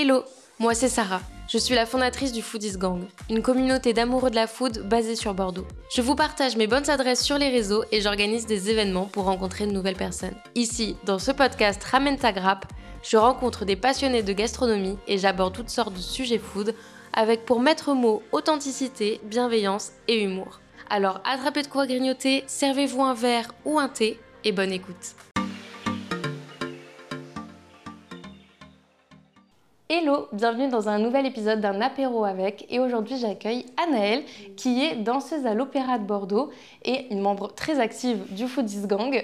Hello, 0.00 0.22
moi 0.60 0.74
c'est 0.74 0.88
Sarah. 0.88 1.22
Je 1.48 1.58
suis 1.58 1.74
la 1.74 1.84
fondatrice 1.84 2.30
du 2.30 2.40
Foodies 2.40 2.78
Gang, 2.78 3.02
une 3.30 3.42
communauté 3.42 3.92
d'amoureux 3.92 4.30
de 4.30 4.36
la 4.36 4.46
food 4.46 4.88
basée 4.88 5.16
sur 5.16 5.34
Bordeaux. 5.34 5.66
Je 5.92 6.02
vous 6.02 6.14
partage 6.14 6.56
mes 6.56 6.68
bonnes 6.68 6.88
adresses 6.88 7.24
sur 7.24 7.36
les 7.36 7.48
réseaux 7.48 7.82
et 7.90 8.00
j'organise 8.00 8.46
des 8.46 8.70
événements 8.70 9.06
pour 9.06 9.24
rencontrer 9.24 9.66
de 9.66 9.72
nouvelles 9.72 9.96
personnes. 9.96 10.36
Ici, 10.54 10.94
dans 11.04 11.18
ce 11.18 11.32
podcast 11.32 11.82
Ramène 11.82 12.16
ta 12.16 12.30
grappe, 12.30 12.66
je 13.02 13.16
rencontre 13.16 13.64
des 13.64 13.74
passionnés 13.74 14.22
de 14.22 14.32
gastronomie 14.32 14.98
et 15.08 15.18
j'aborde 15.18 15.52
toutes 15.52 15.68
sortes 15.68 15.94
de 15.94 15.98
sujets 15.98 16.38
food 16.38 16.76
avec 17.12 17.44
pour 17.44 17.58
maître 17.58 17.92
mot 17.92 18.22
authenticité, 18.30 19.20
bienveillance 19.24 19.90
et 20.06 20.22
humour. 20.22 20.60
Alors 20.90 21.20
attrapez 21.24 21.62
de 21.62 21.68
quoi 21.68 21.88
grignoter, 21.88 22.44
servez-vous 22.46 23.02
un 23.02 23.14
verre 23.14 23.52
ou 23.64 23.80
un 23.80 23.88
thé 23.88 24.20
et 24.44 24.52
bonne 24.52 24.72
écoute. 24.72 25.16
Hello, 29.90 30.28
bienvenue 30.34 30.68
dans 30.68 30.90
un 30.90 30.98
nouvel 30.98 31.24
épisode 31.24 31.62
d'un 31.62 31.80
apéro 31.80 32.26
avec. 32.26 32.66
Et 32.68 32.78
aujourd'hui 32.78 33.16
j'accueille 33.16 33.64
Anaëlle 33.82 34.22
qui 34.54 34.84
est 34.84 34.96
danseuse 34.96 35.46
à 35.46 35.54
l'Opéra 35.54 35.96
de 35.98 36.04
Bordeaux 36.04 36.50
et 36.84 37.10
une 37.10 37.22
membre 37.22 37.54
très 37.54 37.80
active 37.80 38.18
du 38.34 38.48
Foodies 38.48 38.86
Gang. 38.86 39.14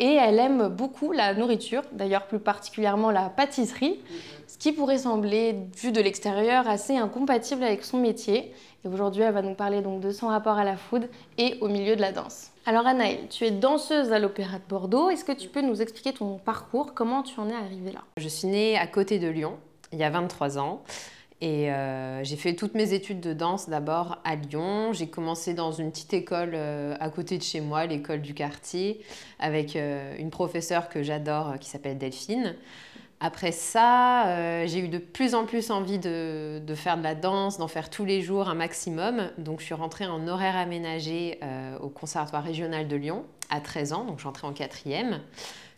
Et 0.00 0.14
elle 0.14 0.40
aime 0.40 0.66
beaucoup 0.66 1.12
la 1.12 1.34
nourriture, 1.34 1.82
d'ailleurs 1.92 2.26
plus 2.26 2.40
particulièrement 2.40 3.12
la 3.12 3.30
pâtisserie, 3.30 4.00
ce 4.48 4.58
qui 4.58 4.72
pourrait 4.72 4.98
sembler 4.98 5.54
vu 5.80 5.92
de 5.92 6.00
l'extérieur 6.00 6.68
assez 6.68 6.96
incompatible 6.96 7.62
avec 7.62 7.84
son 7.84 7.98
métier. 7.98 8.52
Et 8.84 8.88
aujourd'hui 8.88 9.22
elle 9.22 9.34
va 9.34 9.42
nous 9.42 9.54
parler 9.54 9.82
donc 9.82 10.00
de 10.00 10.10
son 10.10 10.26
rapport 10.26 10.58
à 10.58 10.64
la 10.64 10.76
food 10.76 11.08
et 11.36 11.58
au 11.60 11.68
milieu 11.68 11.94
de 11.94 12.00
la 12.00 12.10
danse. 12.10 12.50
Alors 12.66 12.88
Anaëlle, 12.88 13.28
tu 13.30 13.44
es 13.44 13.52
danseuse 13.52 14.12
à 14.12 14.18
l'Opéra 14.18 14.56
de 14.56 14.68
Bordeaux, 14.68 15.10
est-ce 15.10 15.24
que 15.24 15.30
tu 15.30 15.48
peux 15.48 15.62
nous 15.62 15.80
expliquer 15.80 16.12
ton 16.12 16.38
parcours, 16.38 16.92
comment 16.92 17.22
tu 17.22 17.38
en 17.38 17.48
es 17.48 17.54
arrivée 17.54 17.92
là? 17.92 18.00
Je 18.16 18.26
suis 18.26 18.48
née 18.48 18.76
à 18.76 18.88
côté 18.88 19.20
de 19.20 19.28
Lyon 19.28 19.58
il 19.92 19.98
y 19.98 20.04
a 20.04 20.10
23 20.10 20.58
ans. 20.58 20.82
Et 21.40 21.70
euh, 21.70 22.24
j'ai 22.24 22.36
fait 22.36 22.54
toutes 22.54 22.74
mes 22.74 22.94
études 22.94 23.20
de 23.20 23.32
danse 23.32 23.68
d'abord 23.68 24.18
à 24.24 24.34
Lyon. 24.34 24.92
J'ai 24.92 25.08
commencé 25.08 25.54
dans 25.54 25.70
une 25.70 25.92
petite 25.92 26.12
école 26.12 26.52
euh, 26.54 26.96
à 26.98 27.10
côté 27.10 27.38
de 27.38 27.42
chez 27.44 27.60
moi, 27.60 27.86
l'école 27.86 28.22
du 28.22 28.34
quartier, 28.34 29.00
avec 29.38 29.76
euh, 29.76 30.16
une 30.18 30.30
professeure 30.30 30.88
que 30.88 31.02
j'adore 31.02 31.58
qui 31.60 31.70
s'appelle 31.70 31.96
Delphine. 31.96 32.56
Après 33.20 33.50
ça, 33.50 34.66
j'ai 34.66 34.78
eu 34.78 34.86
de 34.86 34.98
plus 34.98 35.34
en 35.34 35.44
plus 35.44 35.72
envie 35.72 35.98
de, 35.98 36.62
de 36.64 36.74
faire 36.76 36.96
de 36.96 37.02
la 37.02 37.16
danse, 37.16 37.58
d'en 37.58 37.66
faire 37.66 37.90
tous 37.90 38.04
les 38.04 38.22
jours 38.22 38.48
un 38.48 38.54
maximum. 38.54 39.32
Donc 39.38 39.58
je 39.58 39.64
suis 39.64 39.74
rentrée 39.74 40.06
en 40.06 40.28
horaire 40.28 40.54
aménagé 40.54 41.40
au 41.80 41.88
Conservatoire 41.88 42.44
régional 42.44 42.86
de 42.86 42.94
Lyon 42.94 43.24
à 43.50 43.60
13 43.60 43.92
ans, 43.92 44.04
donc 44.04 44.20
j'entrais 44.20 44.46
en 44.46 44.52
quatrième. 44.52 45.20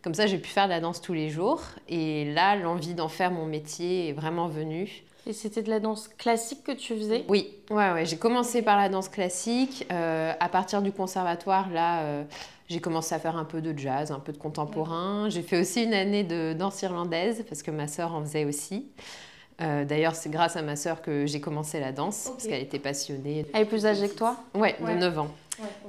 Comme 0.03 0.15
ça, 0.15 0.27
j'ai 0.27 0.39
pu 0.39 0.49
faire 0.49 0.65
de 0.65 0.71
la 0.71 0.81
danse 0.81 1.01
tous 1.01 1.13
les 1.13 1.29
jours. 1.29 1.63
Et 1.89 2.33
là, 2.33 2.57
l'envie 2.57 2.95
d'en 2.95 3.09
faire 3.09 3.31
mon 3.31 3.47
métier 3.47 4.09
est 4.09 4.13
vraiment 4.13 4.49
venue. 4.49 5.05
Et 5.27 5.35
c'était 5.35 5.63
de 5.63 5.69
la 5.69 5.81
danse 5.81 6.09
classique 6.09 6.65
que 6.65 6.73
tu 6.73 6.97
faisais? 6.97 7.25
Oui, 7.29 7.55
ouais, 7.71 7.93
ouais. 7.93 8.07
j'ai 8.07 8.17
commencé 8.17 8.63
par 8.63 8.79
la 8.79 8.89
danse 8.89 9.09
classique. 9.09 9.87
Euh, 9.93 10.33
à 10.41 10.49
partir 10.49 10.81
du 10.81 10.93
conservatoire, 10.93 11.69
là, 11.71 12.01
euh, 12.01 12.25
j'ai 12.69 12.81
commencé 12.81 13.15
à 13.15 13.19
faire 13.19 13.37
un 13.37 13.45
peu 13.45 13.61
de 13.61 13.79
jazz, 13.79 14.11
un 14.13 14.21
peu 14.21 14.33
de 14.33 14.39
contemporain. 14.39 15.29
J'ai 15.29 15.43
fait 15.43 15.61
aussi 15.61 15.85
une 15.85 15.93
année 15.93 16.25
de 16.25 16.55
danse 16.55 16.81
irlandaise 16.81 17.45
parce 17.49 17.63
que 17.63 17.71
ma 17.71 17.87
sœur 17.87 18.15
en 18.15 18.23
faisait 18.23 18.47
aussi. 18.47 18.87
Euh, 19.61 19.85
d'ailleurs, 19.85 20.15
c'est 20.15 20.31
grâce 20.31 20.57
à 20.57 20.63
ma 20.63 20.75
sœur 20.75 21.03
que 21.03 21.27
j'ai 21.27 21.41
commencé 21.41 21.81
la 21.81 21.93
danse 21.93 22.31
parce 22.31 22.47
qu'elle 22.47 22.63
était 22.63 22.79
passionnée. 22.79 23.45
Elle 23.53 23.63
est 23.63 23.65
plus 23.67 23.85
âgée 23.85 24.09
que 24.09 24.15
toi? 24.15 24.37
Ouais, 24.55 24.75
de 24.81 24.95
9 24.95 25.19
ans. 25.19 25.29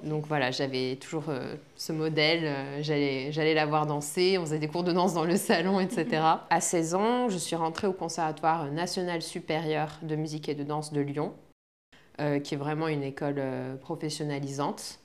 Donc 0.04 0.26
voilà, 0.26 0.52
j'avais 0.52 0.96
toujours 0.96 1.26
euh, 1.30 1.56
ce 1.76 1.92
modèle, 1.92 2.42
euh, 2.44 2.82
j'allais 2.82 3.54
la 3.54 3.66
voir 3.66 3.86
danser, 3.86 4.38
on 4.38 4.42
faisait 4.42 4.60
des 4.60 4.68
cours 4.68 4.84
de 4.84 4.92
danse 4.92 5.14
dans 5.14 5.26
le 5.26 5.38
salon, 5.38 5.80
etc. 5.80 6.24
à 6.50 6.62
16 6.62 6.96
ans, 6.96 7.30
je 7.30 7.38
suis 7.38 7.56
rentrée 7.56 7.88
au 7.88 7.94
Conservatoire 7.94 8.72
national 8.72 9.22
supérieur 9.22 10.00
de 10.02 10.16
musique 10.16 10.50
et 10.50 10.56
de 10.56 10.64
danse 10.64 10.92
de 10.92 11.02
Lyon, 11.02 11.34
euh, 12.20 12.40
qui 12.40 12.56
est 12.56 12.58
vraiment 12.58 12.88
une 12.88 13.04
école 13.04 13.42
professionnalisante. 13.82 15.00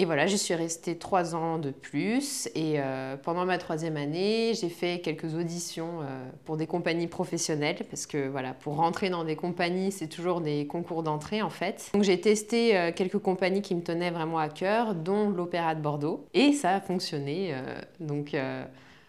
Et 0.00 0.04
voilà, 0.04 0.28
je 0.28 0.36
suis 0.36 0.54
restée 0.54 0.96
trois 0.96 1.34
ans 1.34 1.58
de 1.58 1.72
plus. 1.72 2.48
Et 2.54 2.74
euh, 2.76 3.16
pendant 3.16 3.44
ma 3.44 3.58
troisième 3.58 3.96
année, 3.96 4.52
j'ai 4.54 4.68
fait 4.68 5.00
quelques 5.00 5.34
auditions 5.34 6.02
euh, 6.02 6.30
pour 6.44 6.56
des 6.56 6.68
compagnies 6.68 7.08
professionnelles. 7.08 7.78
Parce 7.90 8.06
que 8.06 8.28
voilà, 8.28 8.54
pour 8.54 8.76
rentrer 8.76 9.10
dans 9.10 9.24
des 9.24 9.34
compagnies, 9.34 9.90
c'est 9.90 10.06
toujours 10.06 10.40
des 10.40 10.68
concours 10.68 11.02
d'entrée 11.02 11.42
en 11.42 11.50
fait. 11.50 11.90
Donc 11.94 12.04
j'ai 12.04 12.20
testé 12.20 12.76
euh, 12.76 12.92
quelques 12.94 13.18
compagnies 13.18 13.60
qui 13.60 13.74
me 13.74 13.82
tenaient 13.82 14.12
vraiment 14.12 14.38
à 14.38 14.48
cœur, 14.48 14.94
dont 14.94 15.30
l'Opéra 15.30 15.74
de 15.74 15.82
Bordeaux. 15.82 16.26
Et 16.32 16.52
ça 16.52 16.76
a 16.76 16.80
fonctionné. 16.80 17.52
donc 17.98 18.36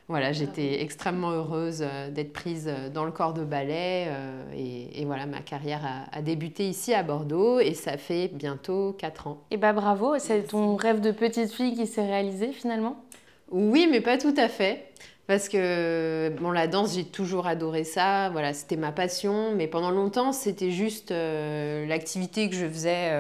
voilà, 0.10 0.32
j'étais 0.32 0.82
extrêmement 0.82 1.30
heureuse 1.30 1.84
euh, 1.84 2.10
d'être 2.10 2.34
prise 2.34 2.68
euh, 2.68 2.90
dans 2.90 3.06
le 3.06 3.12
corps 3.12 3.36
de 3.36 3.44
ballet 3.44 4.08
euh, 4.08 4.42
et, 4.58 5.06
voilà, 5.06 5.28
ma 5.28 5.42
carrière 5.42 5.82
a, 6.12 6.22
débuté 6.24 6.68
ici 6.68 6.96
à 6.96 7.04
Bordeaux 7.04 7.60
et 7.60 7.76
ça 7.76 7.96
fait 7.98 8.28
bientôt 8.28 8.94
4 8.98 9.28
ans. 9.28 9.44
Et 9.52 9.58
bah 9.58 9.72
bravo, 9.72 10.18
c'est 10.18 10.42
ton 10.42 10.76
rêve 10.76 11.00
de 11.00 11.12
petite 11.12 11.54
fille 11.54 11.76
qui 11.76 11.86
s'est 11.86 12.06
réalisé 12.06 12.52
finalement? 12.54 13.04
Oui, 13.52 13.88
mais 13.90 14.02
pas 14.02 14.18
tout 14.18 14.34
à 14.36 14.50
fait. 14.50 14.92
Parce 15.28 15.48
que 15.48 16.34
bon, 16.42 16.50
la 16.50 16.66
danse, 16.66 16.96
j'ai 16.96 17.06
toujours 17.06 17.46
adoré 17.46 17.84
ça. 17.84 18.30
Voilà, 18.32 18.54
c'était 18.54 18.78
ma 18.78 18.92
passion. 18.92 19.54
Mais 19.56 19.68
pendant 19.68 19.92
longtemps, 19.92 20.32
c'était 20.32 20.72
juste 20.72 21.12
l'activité 21.12 22.50
que 22.50 22.56
je 22.56 22.66
faisais 22.66 23.12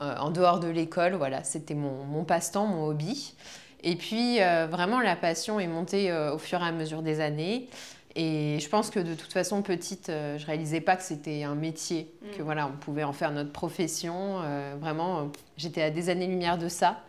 en 0.00 0.30
dehors 0.30 0.58
de 0.58 0.68
l'école. 0.68 1.14
Voilà, 1.14 1.44
c'était 1.44 1.74
mon, 1.74 2.04
mon 2.04 2.24
passe-temps, 2.24 2.66
mon 2.66 2.86
hobby. 2.86 3.34
Et 3.82 3.96
puis, 3.96 4.40
euh, 4.40 4.66
vraiment, 4.70 5.00
la 5.00 5.16
passion 5.16 5.60
est 5.60 5.66
montée 5.66 6.10
euh, 6.10 6.34
au 6.34 6.38
fur 6.38 6.60
et 6.62 6.66
à 6.66 6.72
mesure 6.72 7.02
des 7.02 7.20
années. 7.20 7.68
Et 8.16 8.58
je 8.58 8.68
pense 8.68 8.90
que 8.90 8.98
de 8.98 9.14
toute 9.14 9.32
façon, 9.32 9.62
petite, 9.62 10.08
euh, 10.08 10.38
je 10.38 10.46
réalisais 10.46 10.80
pas 10.80 10.96
que 10.96 11.02
c'était 11.02 11.44
un 11.44 11.54
métier, 11.54 12.12
mm. 12.20 12.36
que 12.36 12.42
voilà, 12.42 12.66
on 12.66 12.76
pouvait 12.76 13.04
en 13.04 13.12
faire 13.12 13.30
notre 13.30 13.52
profession. 13.52 14.40
vraiment, 14.80 15.30
j'étais 15.56 15.82
à 15.82 15.90
des 15.90 16.10
années-lumière 16.10 16.58
de 16.58 16.68
ça. 16.68 17.00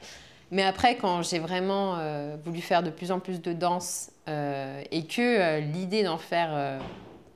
Mais 0.51 0.63
après, 0.63 0.97
quand 0.97 1.21
j'ai 1.21 1.39
vraiment 1.39 1.97
voulu 2.43 2.59
faire 2.61 2.81
de 2.81 2.89
plus 2.89 3.11
en 3.11 3.19
plus 3.19 3.39
de 3.39 3.53
danse 3.53 4.09
et 4.27 5.05
que 5.05 5.59
l'idée 5.59 6.01
d'en 6.01 6.17
faire, 6.17 6.79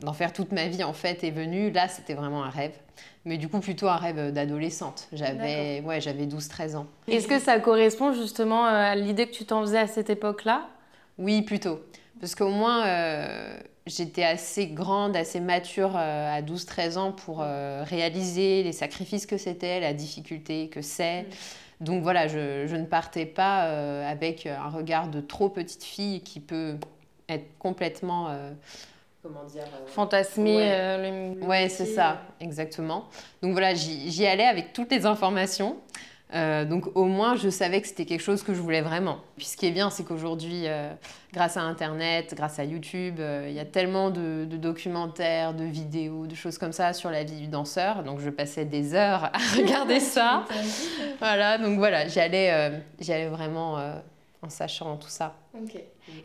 d'en 0.04 0.14
faire 0.14 0.34
toute 0.34 0.52
ma 0.52 0.68
vie 0.68 0.84
en 0.84 0.94
fait 0.94 1.24
est 1.24 1.32
venue, 1.32 1.72
là, 1.72 1.88
c'était 1.88 2.14
vraiment 2.14 2.44
un 2.44 2.50
rêve 2.50 2.74
mais 3.26 3.38
du 3.38 3.48
coup 3.48 3.60
plutôt 3.60 3.88
un 3.88 3.96
rêve 3.96 4.32
d'adolescente. 4.32 5.08
J'avais 5.14 5.82
ouais, 5.82 6.02
j'avais 6.02 6.26
12-13 6.26 6.76
ans. 6.76 6.88
Est-ce 7.08 7.28
que 7.28 7.40
ça 7.40 7.60
correspond 7.60 8.14
justement 8.14 8.66
euh, 8.66 8.92
à 8.92 8.96
l'idée 8.96 9.28
que 9.28 9.34
tu 9.34 9.46
t'en 9.46 9.62
faisais 9.62 9.80
à 9.80 9.88
cette 9.88 10.10
époque-là? 10.10 10.68
Oui, 11.18 11.42
plutôt. 11.42 11.82
Parce 12.20 12.36
qu'au 12.36 12.50
moins, 12.50 12.86
euh, 12.86 13.58
j'étais 13.86 14.24
assez 14.24 14.68
grande, 14.68 15.16
assez 15.16 15.40
mature 15.40 15.96
euh, 15.96 16.38
à 16.38 16.42
12-13 16.42 16.98
ans 16.98 17.12
pour 17.12 17.40
réaliser 17.40 18.64
les 18.64 18.72
sacrifices 18.72 19.26
que 19.26 19.38
c'était, 19.38 19.80
la 19.80 19.94
difficulté 19.94 20.70
que 20.70 20.82
c'est. 20.82 21.24
Mm. 21.24 21.26
Donc 21.82 22.04
voilà, 22.04 22.28
je, 22.28 22.66
je, 22.68 22.76
ne 22.76 22.86
partais 22.86 23.26
pas 23.26 23.64
avec 24.08 24.46
un 24.46 24.70
regard 24.70 25.10
de 25.10 25.20
trop 25.20 25.50
petite 25.50 25.84
fille 25.84 26.22
qui 26.22 26.40
peut 26.40 26.78
être 27.28 27.58
complètement 27.58 28.30
comment 29.24 29.46
dire 29.46 29.64
euh, 29.64 29.88
fantasmer 29.88 30.58
ouais, 30.58 30.72
euh, 30.74 31.34
le 31.40 31.46
ouais 31.46 31.70
c'est 31.70 31.86
ça 31.86 32.22
exactement. 32.42 33.08
Donc 33.42 33.54
voilà 33.54 33.74
j'y 33.74 34.28
allais 34.28 34.46
avec 34.46 34.74
toutes 34.74 34.92
les 34.92 35.06
informations. 35.06 35.78
Euh, 36.36 36.66
donc 36.66 36.88
au 36.96 37.06
moins 37.06 37.36
je 37.36 37.50
savais 37.50 37.80
que 37.80 37.88
c'était 37.88 38.06
quelque 38.06 38.22
chose 38.22 38.44
que 38.44 38.54
je 38.54 38.60
voulais 38.60 38.82
vraiment. 38.82 39.20
Puis 39.38 39.46
ce 39.46 39.56
qui 39.56 39.66
est 39.66 39.72
bien 39.72 39.90
c'est 39.90 40.04
qu'aujourd'hui 40.04 40.66
grâce 41.32 41.56
à 41.56 41.62
internet 41.62 42.34
grâce 42.36 42.60
à 42.60 42.66
YouTube 42.66 43.22
il 43.48 43.54
y 43.54 43.60
a 43.60 43.66
tellement 43.66 44.10
de, 44.10 44.46
de, 44.46 44.58
documentaires 44.58 45.54
de 45.54 45.64
vidéos 45.64 46.28
de 46.28 46.36
choses 46.36 46.58
comme 46.58 46.74
ça 46.74 46.92
sur 46.92 47.10
la 47.10 47.24
vie 47.24 47.40
du 47.40 47.48
danseur. 47.48 48.04
Donc 48.04 48.20
je 48.20 48.30
passais 48.30 48.66
des 48.66 48.94
heures 48.94 49.26
à 49.26 49.38
regarder 49.56 50.00
ça. 50.02 50.44
Voilà 51.20 51.58
donc 51.58 51.78
voilà 51.78 52.08
j'y 52.08 52.20
allais, 52.20 52.82
j'y 53.00 53.14
allais 53.14 53.30
vraiment 53.30 53.78
en 54.44 54.50
sachant 54.50 54.98
tout 54.98 55.10
ça. 55.10 55.36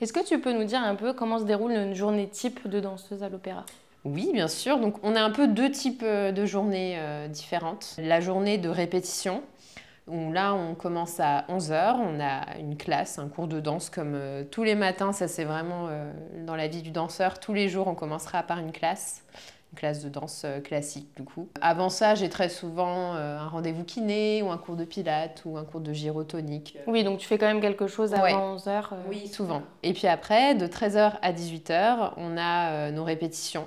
Est-ce 0.01 0.13
que 0.13 0.25
tu 0.25 0.41
peux 0.41 0.53
nous 0.53 0.65
dire 0.65 0.81
un 0.81 0.95
peu 0.95 1.13
comment 1.13 1.39
se 1.39 1.45
déroule 1.45 1.73
une 1.73 1.95
journée 1.95 2.29
type 2.29 2.67
de 2.69 2.81
danseuse 2.81 3.23
à 3.23 3.29
l'opéra? 3.29 3.65
Oui, 4.05 4.31
bien 4.33 4.49
sûr. 4.49 4.79
Donc, 4.79 4.97
on 5.03 5.15
a 5.17 5.21
un 5.21 5.31
peu 5.31 5.49
deux 5.49 5.71
types 5.71 6.03
euh, 6.05 6.33
de 6.33 6.47
journées 6.47 6.97
euh, 6.99 7.29
différentes. 7.29 7.97
La 7.99 8.21
journée 8.21 8.57
de 8.57 8.69
répétition, 8.69 9.43
où 10.09 10.33
là, 10.33 10.55
on 10.55 10.75
commence 10.75 11.21
à 11.21 11.45
11h, 11.49 11.97
on 11.97 12.21
a 12.21 12.59
une 12.59 12.77
classe, 12.77 13.19
un 13.19 13.29
cours 13.29 13.49
de 13.49 13.61
danse 13.61 13.91
comme 13.91 14.15
euh, 14.15 14.45
tous 14.51 14.65
les 14.65 14.75
matins. 14.75 15.13
Ça, 15.13 15.29
c'est 15.29 15.45
vraiment 15.45 15.89
dans 16.47 16.57
la 16.57 16.69
vie 16.69 16.83
du 16.83 16.91
danseur. 16.91 17.41
Tous 17.41 17.55
les 17.55 17.69
jours, 17.69 17.89
on 17.89 17.95
commencera 17.95 18.43
par 18.43 18.59
une 18.59 18.73
classe 18.73 19.25
une 19.73 19.79
classe 19.79 20.03
de 20.03 20.09
danse 20.09 20.43
euh, 20.45 20.61
classique 20.61 21.09
du 21.17 21.25
coup. 21.25 21.49
Avant 21.61 21.89
ça, 21.89 22.15
j'ai 22.15 22.29
très 22.29 22.49
souvent 22.49 23.15
euh, 23.15 23.39
un 23.39 23.49
rendez-vous 23.49 23.85
kiné 23.85 24.43
ou 24.43 24.51
un 24.51 24.59
cours 24.59 24.77
de 24.77 24.85
pilates 24.85 25.43
ou 25.45 25.59
un 25.59 25.65
cours 25.65 25.81
de 25.81 25.93
gyrotonique. 25.93 26.79
Oui, 26.87 27.05
donc 27.05 27.19
tu 27.19 27.27
fais 27.27 27.39
quand 27.39 27.47
même 27.47 27.61
quelque 27.61 27.87
chose 27.87 28.15
avant 28.15 28.57
11h 28.57 28.69
euh. 28.69 28.97
Oui, 29.09 29.29
souvent. 29.29 29.63
Et 29.83 29.93
puis 29.93 30.07
après, 30.07 30.55
de 30.55 30.67
13h 30.67 31.19
à 31.21 31.33
18h, 31.33 32.13
on 32.17 32.37
a 32.39 32.91
nos 32.91 33.05
répétitions. 33.05 33.67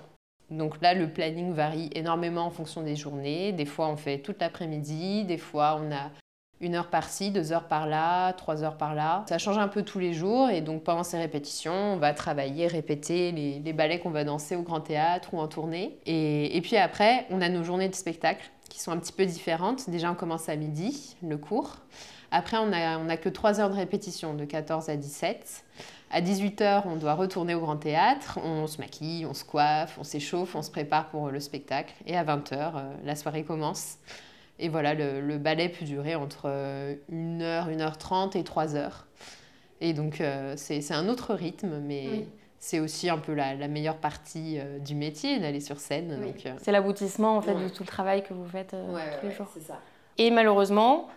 Donc 0.50 0.82
là, 0.82 0.94
le 0.94 1.08
planning 1.08 1.54
varie 1.54 1.90
énormément 1.94 2.46
en 2.46 2.50
fonction 2.50 2.82
des 2.82 2.98
journées. 2.98 3.54
Des 3.54 3.66
fois, 3.66 3.88
on 3.88 3.96
fait 3.96 4.20
toute 4.20 4.42
l'après-midi, 4.42 5.24
des 5.24 5.38
fois, 5.38 5.80
on 5.82 5.92
a 5.94 6.10
une 6.62 6.76
heure 6.76 6.88
par-ci, 6.88 7.32
deux 7.32 7.52
heures 7.52 7.68
par-là, 7.68 8.34
trois 8.34 8.64
heures 8.64 8.78
par-là. 8.78 9.26
Ça 9.28 9.38
change 9.38 9.58
un 9.58 9.68
peu 9.68 9.82
tous 9.82 10.00
les 10.00 10.14
jours 10.14 10.50
et 10.50 10.62
donc 10.62 10.84
pendant 10.84 11.04
ces 11.04 11.18
répétitions, 11.18 11.74
on 11.74 11.98
va 11.98 12.14
travailler, 12.14 12.68
répéter 12.68 13.32
les, 13.32 13.74
ballets 13.74 14.00
qu'on 14.00 14.12
va 14.12 14.24
danser 14.24 14.56
au 14.56 14.62
Grand 14.62 14.82
Théâtre 14.82 15.34
ou 15.34 15.40
en 15.40 15.48
tournée. 15.48 15.98
Et, 16.06 16.60
puis 16.62 16.78
après, 16.78 17.26
on 17.30 17.42
a 17.42 17.50
nos 17.50 17.64
journées 17.64 17.90
de 17.90 17.96
spectacle 17.96 18.50
qui 18.70 18.80
sont 18.80 18.92
un 18.92 18.98
petit 18.98 19.14
peu 19.14 19.26
différentes. 19.26 19.90
Déjà, 19.90 20.12
on 20.12 20.16
commence 20.16 20.50
à 20.50 20.56
midi, 20.56 21.16
le 21.24 21.38
cours. 21.38 21.78
Après, 22.30 22.58
on 22.58 22.68
n'a 22.68 23.00
on 23.00 23.10
a 23.10 23.18
que 23.18 23.28
trois 23.28 23.60
heures 23.60 23.70
de 23.70 23.76
répétition, 23.76 24.34
de 24.34 24.46
14 24.46 24.90
à 24.90 24.96
17. 24.96 25.66
À 26.12 26.22
18h, 26.22 26.84
on 26.86 26.98
doit 26.98 27.14
retourner 27.14 27.56
au 27.56 27.62
Grand 27.62 27.78
Théâtre, 27.78 28.40
on 28.44 28.68
se 28.68 28.78
maquille, 28.78 29.26
on 29.26 29.34
se 29.34 29.46
coiffe, 29.46 29.98
on 29.98 30.04
s'échauffe, 30.04 30.56
on 30.56 30.62
se 30.62 30.70
prépare 30.70 31.10
pour 31.10 31.30
le 31.30 31.40
spectacle. 31.40 31.94
Et 32.06 32.18
à 32.18 32.24
20h, 32.24 32.74
la 33.04 33.16
soirée 33.16 33.44
commence. 33.44 33.98
Et 34.62 34.70
voilà, 34.70 34.94
le, 34.94 35.38
ballet 35.40 35.70
peut 35.70 35.86
durer 35.86 36.16
entre 36.16 36.48
1h, 37.12 37.76
1h30 37.76 38.38
et 38.38 38.44
3h. 38.44 38.92
Et 39.82 39.94
donc, 39.94 40.22
euh, 40.22 40.54
c'est 40.56 40.94
un 40.94 41.10
autre 41.10 41.34
rythme, 41.34 41.80
mais 41.84 42.28
c'est 42.60 42.80
aussi 42.80 43.10
un 43.10 43.18
peu 43.18 43.34
la, 43.34 43.68
meilleure 43.68 43.98
partie 43.98 44.60
euh, 44.60 44.78
du 44.78 44.94
métier, 44.94 45.40
d'aller 45.40 45.60
sur 45.60 45.80
scène. 45.80 46.12
Euh, 46.12 46.52
c'est 46.62 46.72
l'aboutissement, 46.72 47.36
en 47.38 47.42
fait, 47.42 47.56
de 47.56 47.68
tout 47.68 47.82
le 47.82 47.88
travail 47.88 48.24
que 48.24 48.36
vous 48.36 48.46
faites 48.46 48.76
tous 49.20 49.28
les 49.28 49.34
jours. 49.34 49.48
Ça. 49.66 49.80
Et 50.20 50.30
malheureusement, 50.30 51.10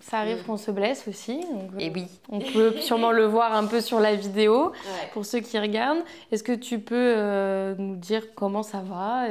ça 0.00 0.20
arrive 0.20 0.42
qu'on 0.44 0.56
se 0.56 0.70
blesse 0.70 1.06
aussi. 1.06 1.44
et 1.78 1.90
oui. 1.90 2.06
On 2.30 2.38
peut 2.38 2.72
sûrement 2.80 3.12
le 3.12 3.26
voir 3.26 3.54
un 3.54 3.66
peu 3.66 3.82
sur 3.82 4.00
la 4.00 4.14
vidéo 4.14 4.72
pour 5.12 5.26
ceux 5.26 5.40
qui 5.40 5.58
regardent. 5.58 6.02
Est-ce 6.32 6.42
que 6.42 6.52
tu 6.52 6.78
peux 6.78 7.74
nous 7.78 7.96
dire 7.96 8.34
comment 8.34 8.62
ça 8.62 8.80
va 8.80 9.26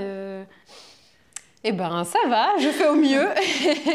eh 1.68 1.72
ben, 1.72 2.04
ça 2.04 2.20
va, 2.30 2.56
je 2.60 2.70
fais 2.70 2.88
au 2.88 2.96
mieux. 2.96 3.28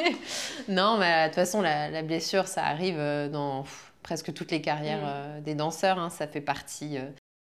non, 0.69 0.99
mais 0.99 1.23
de 1.23 1.27
toute 1.29 1.37
façon, 1.37 1.63
la, 1.63 2.03
blessure, 2.03 2.49
ça 2.49 2.65
arrive 2.65 2.99
euh, 2.99 3.29
dans 3.29 3.65
presque 4.03 4.35
toutes 4.35 4.51
les 4.51 4.61
carrières 4.61 5.03
mm. 5.03 5.07
euh, 5.07 5.41
des 5.41 5.55
danseurs. 5.55 5.97
Hein. 5.97 6.11
ça 6.11 6.27
fait 6.27 6.41
partie 6.41 6.99
euh, 6.99 7.07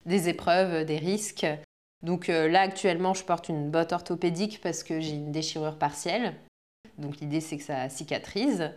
des 0.06 0.27
épreuves, 0.27 0.83
des 0.83 0.98
risques. 0.98 1.48
Donc 2.04 2.27
là, 2.27 2.62
actuellement, 2.62 3.13
je 3.13 3.24
porte 3.24 3.50
une 3.50 3.71
botte 3.71 3.94
orthopédique 3.94 4.60
parce 4.62 4.83
que 4.83 5.00
j'ai 5.00 5.16
une 5.16 5.31
déchirure 5.31 5.77
partielle. 5.77 6.33
Donc 6.98 7.19
l'idée, 7.21 7.42
c'est 7.42 7.57
que 7.57 7.63
ça 7.63 7.89
cicatrise. 7.89 8.71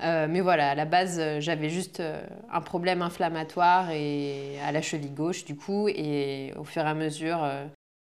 mais 0.00 0.40
voilà, 0.42 0.70
à 0.72 0.74
la 0.74 0.84
base, 0.84 1.18
j'avais 1.38 1.70
juste 1.70 2.02
un 2.52 2.60
problème 2.60 3.00
inflammatoire 3.00 3.90
et 3.90 4.58
à 4.62 4.72
la 4.72 4.82
cheville 4.82 5.14
gauche, 5.14 5.46
du 5.46 5.56
coup. 5.56 5.88
Et 5.88 6.52
au 6.58 6.64
fur 6.64 6.82
et 6.82 6.88
à 6.88 6.92
mesure, 6.92 7.38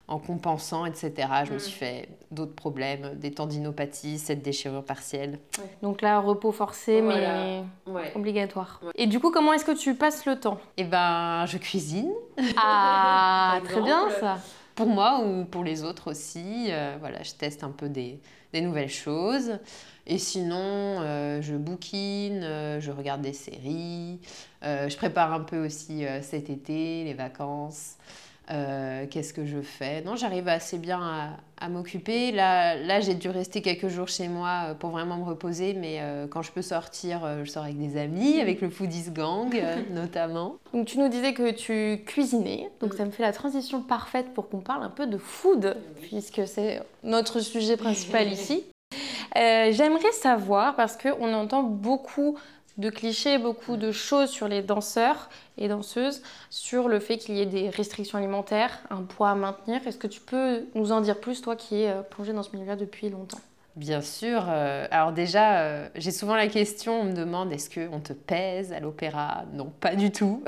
en 0.07 0.19
compensant, 0.19 0.85
etc. 0.85 1.13
Je 1.45 1.51
me 1.51 1.57
mm. 1.57 1.61
suis 1.61 1.73
fait 1.73 2.09
d'autres 2.31 2.55
problèmes, 2.55 3.15
des 3.15 3.31
tendinopathies, 3.31 4.19
cette 4.19 4.43
déchirure 4.43 4.85
partielle. 4.85 5.39
Donc 5.83 6.03
là, 6.03 6.21
repos 6.21 6.53
forcé, 6.53 7.01
mais 7.01 7.63
obligatoire. 8.15 8.81
Et 8.97 9.07
du 9.07 9.21
coup, 9.21 9.31
comment 9.31 9.53
est-ce 9.53 9.65
que 9.65 9.77
tu 9.77 9.95
passes 9.95 10.27
le 10.27 10.39
temps? 10.39 10.59
Eh 10.77 10.85
ben, 10.85 11.47
je 11.47 11.59
cuisine. 11.59 12.13
Ah, 12.57 13.61
très 13.65 13.81
bien 13.81 14.11
ça. 14.21 14.39
Pour 14.75 14.89
moi 14.89 15.23
ou 15.25 15.45
pour 15.45 15.63
les 15.63 15.85
autres 15.85 16.11
aussi. 16.11 16.67
Euh, 16.71 16.97
voilà, 16.99 17.23
je 17.23 17.33
teste 17.33 17.63
un 17.63 17.71
peu 17.71 17.89
des, 17.89 18.21
nouvelles 18.53 18.91
choses. 18.91 19.59
Et 20.07 20.19
sinon, 20.19 20.59
euh, 20.61 21.41
je 21.41 21.55
bouquine, 21.55 22.43
euh, 22.43 22.81
je 22.81 22.91
regarde 22.91 23.23
des 23.23 23.33
séries. 23.33 24.21
je 24.63 24.97
prépare 24.97 25.33
un 25.33 25.41
peu 25.41 25.65
aussi 25.65 26.05
cet 26.23 26.51
été, 26.51 27.05
les 27.05 27.15
vacances. 27.15 27.97
Euh, 28.51 29.07
qu'est-ce 29.11 29.33
que 29.33 29.47
je 29.47 29.61
fais? 29.61 30.03
Non, 30.03 30.17
j'arrive 30.17 30.49
assez 30.49 30.79
bien 30.79 31.01
à, 31.59 31.69
m'occuper. 31.69 32.31
Là, 32.31 32.77
là 32.77 33.01
j'ai 33.01 33.15
dû 33.15 33.31
rester 33.31 33.63
quelques 33.63 33.89
jours 33.89 34.09
chez 34.09 34.29
moi 34.29 34.67
euh, 34.67 34.75
pour 34.75 34.91
vraiment 34.91 35.17
me 35.17 35.25
reposer, 35.25 35.73
mais 35.73 35.99
euh, 36.01 36.27
quand 36.27 36.43
je 36.43 36.53
peux 36.53 36.61
sortir, 36.61 37.27
je 37.43 37.51
sors 37.51 37.65
avec 37.65 37.79
des 37.79 37.97
amis, 37.97 38.39
avec 38.39 38.61
le 38.61 38.69
Foodies 38.69 39.11
Gang 39.11 39.57
notamment. 39.91 40.57
Donc 40.75 40.87
tu 40.87 40.99
nous 40.99 41.09
disais 41.09 41.33
que 41.33 41.53
tu 41.53 42.05
cuisinais, 42.05 42.71
donc 42.81 42.93
ça 42.93 43.07
me 43.07 43.11
fait 43.11 43.23
la 43.23 43.33
transition 43.33 43.81
parfaite 43.81 44.35
pour 44.35 44.51
qu'on 44.51 44.61
parle 44.61 44.83
un 44.83 44.91
peu 44.91 45.07
de 45.07 45.17
food, 45.17 45.75
puisque 46.03 46.47
c'est 46.47 46.83
notre 47.03 47.41
sujet 47.41 47.79
principal 47.79 48.29
ici. 48.33 48.65
J'aimerais 49.35 50.13
savoir, 50.13 50.77
parce 50.77 50.99
qu'on 50.99 51.33
entend 51.33 51.63
beaucoup 51.63 52.37
de 52.77 52.91
clichés, 52.91 53.39
beaucoup 53.39 53.77
de 53.77 53.93
choses 53.93 54.31
sur 54.31 54.49
les 54.49 54.63
danseurs 54.63 55.31
et 55.59 55.69
danseuses, 55.69 56.23
sur 56.51 56.89
le 56.89 56.99
fait 56.99 57.19
qu'il 57.19 57.37
y 57.37 57.41
ait 57.41 57.47
des 57.47 57.69
restrictions 57.69 58.19
alimentaires, 58.19 58.81
un 58.91 59.03
poids 59.03 59.31
à 59.31 59.35
maintenir. 59.35 59.87
Est-ce 59.87 59.99
que 59.99 60.07
tu 60.07 60.21
peux 60.21 60.65
nous 60.75 60.93
en 60.93 61.01
dire 61.01 61.21
plus, 61.21 61.41
toi 61.41 61.57
qui 61.57 61.83
es 61.83 61.91
euh, 61.91 62.03
plongé 62.03 62.33
dans 62.33 62.43
ce 62.43 62.57
milieu 62.57 62.77
depuis 62.77 63.11
longtemps? 63.11 63.41
Bien 63.77 64.03
sûr. 64.03 64.45
Euh, 64.49 64.87
alors 64.93 65.11
déjà, 65.13 65.59
euh, 65.59 65.89
j'ai 65.97 66.13
souvent 66.13 66.37
la 66.37 66.47
question, 66.47 67.01
on 67.01 67.05
me 67.05 67.13
demande 67.13 67.53
est-ce 67.53 67.69
qu'on 67.69 67.99
te 67.99 68.13
pèse 68.13 68.73
à 68.73 68.79
l'opéra? 68.79 69.43
Non, 69.53 69.73
pas 69.81 69.97
du 69.97 70.13
tout. 70.13 70.45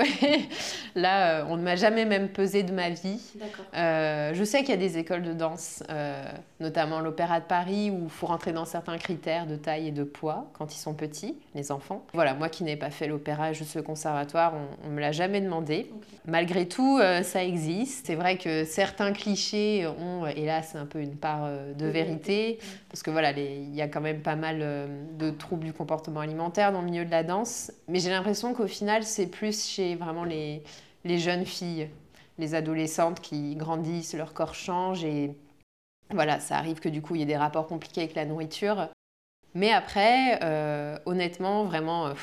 Là, 0.95 1.41
euh, 1.41 1.45
on 1.49 1.57
ne 1.57 1.61
m'a 1.61 1.75
jamais 1.75 2.05
même 2.05 2.29
pesé 2.29 2.63
de 2.63 2.71
ma 2.71 2.89
vie. 2.89 3.19
je 3.73 4.43
sais 4.45 4.61
qu'il 4.61 4.69
y 4.69 4.73
a 4.73 4.77
des 4.77 4.97
écoles 4.97 5.23
de 5.23 5.33
danse, 5.33 5.83
notamment 6.61 7.01
l'Opéra 7.01 7.41
de 7.41 7.45
Paris, 7.45 7.91
où 7.91 8.03
il 8.05 8.09
faut 8.09 8.27
rentrer 8.27 8.53
dans 8.53 8.65
certains 8.65 8.97
critères 8.97 9.45
de 9.45 9.57
taille 9.57 9.89
et 9.89 9.91
de 9.91 10.03
poids 10.03 10.49
quand 10.53 10.73
ils 10.73 10.79
sont 10.79 10.93
petits, 10.93 11.35
les 11.53 11.71
enfants. 11.71 12.05
Voilà, 12.13 12.33
moi 12.33 12.47
qui 12.47 12.63
n'ai 12.63 12.77
pas 12.77 12.91
fait 12.91 13.07
l'opéra, 13.07 13.51
juste 13.51 13.75
le 13.75 13.81
conservatoire, 13.81 14.53
on 14.85 14.89
ne 14.89 14.93
me 14.93 15.01
l'a 15.01 15.11
jamais 15.11 15.41
demandé. 15.41 15.91
Malgré 16.25 16.67
tout, 16.67 16.99
ça 17.23 17.43
existe. 17.43 18.07
C'est 18.07 18.15
vrai 18.15 18.37
que 18.37 18.63
certains 18.63 19.11
clichés 19.11 19.85
ont, 19.85 20.25
hélas, 20.27 20.75
un 20.75 20.85
peu 20.85 21.01
une 21.01 21.15
part 21.15 21.49
de 21.77 21.85
vérité, 21.87 22.59
parce 22.89 23.03
que 23.03 23.11
voilà, 23.17 23.31
il 23.31 23.73
y 23.73 23.81
a 23.81 23.87
quand 23.87 23.99
même 23.99 24.21
pas 24.21 24.35
mal 24.35 24.59
euh, 24.61 25.03
de 25.17 25.31
troubles 25.31 25.65
du 25.65 25.73
comportement 25.73 26.19
alimentaire 26.19 26.71
dans 26.71 26.81
le 26.81 26.85
milieu 26.85 27.03
de 27.03 27.09
la 27.09 27.23
danse. 27.23 27.71
Mais 27.87 27.97
j'ai 27.97 28.11
l'impression 28.11 28.53
qu'au 28.53 28.67
final, 28.67 29.03
c'est 29.03 29.25
plus 29.25 29.65
chez 29.67 29.95
vraiment 29.95 30.23
les, 30.23 30.61
les 31.03 31.17
jeunes 31.17 31.43
filles, 31.43 31.89
les 32.37 32.53
adolescentes 32.53 33.19
qui 33.19 33.55
grandissent, 33.55 34.13
leur 34.13 34.33
corps 34.33 34.53
change 34.53 35.03
et 35.03 35.35
voilà, 36.11 36.39
ça 36.39 36.57
arrive 36.57 36.79
que 36.79 36.89
du 36.89 37.01
coup, 37.01 37.15
il 37.15 37.21
y 37.21 37.23
ait 37.23 37.25
des 37.25 37.37
rapports 37.37 37.65
compliqués 37.65 38.01
avec 38.01 38.13
la 38.13 38.25
nourriture. 38.25 38.87
Mais 39.55 39.71
après, 39.71 40.37
euh, 40.43 40.99
honnêtement, 41.07 41.63
vraiment, 41.63 42.05
euh, 42.05 42.13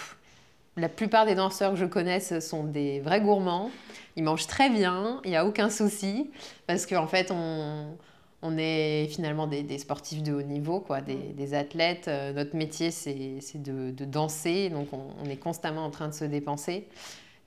la 0.76 0.88
plupart 0.88 1.26
des 1.26 1.34
danseurs 1.34 1.72
que 1.72 1.76
je 1.76 1.86
connaisse 1.86 2.38
sont 2.38 2.62
des 2.62 3.00
vrais 3.00 3.20
gourmands. 3.20 3.72
Ils 4.14 4.22
mangent 4.22 4.46
très 4.46 4.70
bien, 4.70 5.20
il 5.24 5.30
n'y 5.30 5.36
a 5.36 5.44
aucun 5.44 5.70
souci, 5.70 6.30
parce 6.68 6.86
qu'en 6.86 7.08
fait, 7.08 7.32
on, 7.32 7.96
on 8.44 8.58
est 8.58 9.06
finalement 9.06 9.46
des, 9.46 9.78
sportifs 9.78 10.22
de 10.22 10.34
haut 10.34 10.42
niveau, 10.42 10.78
quoi, 10.78 11.00
des, 11.00 11.54
athlètes. 11.54 12.08
Euh, 12.08 12.32
notre 12.34 12.54
métier, 12.54 12.90
c'est 12.90 13.40
de, 13.54 14.04
danser, 14.04 14.68
donc 14.68 14.88
on, 14.92 15.24
est 15.28 15.38
constamment 15.38 15.84
en 15.84 15.90
train 15.90 16.08
de 16.08 16.12
se 16.12 16.26
dépenser. 16.26 16.86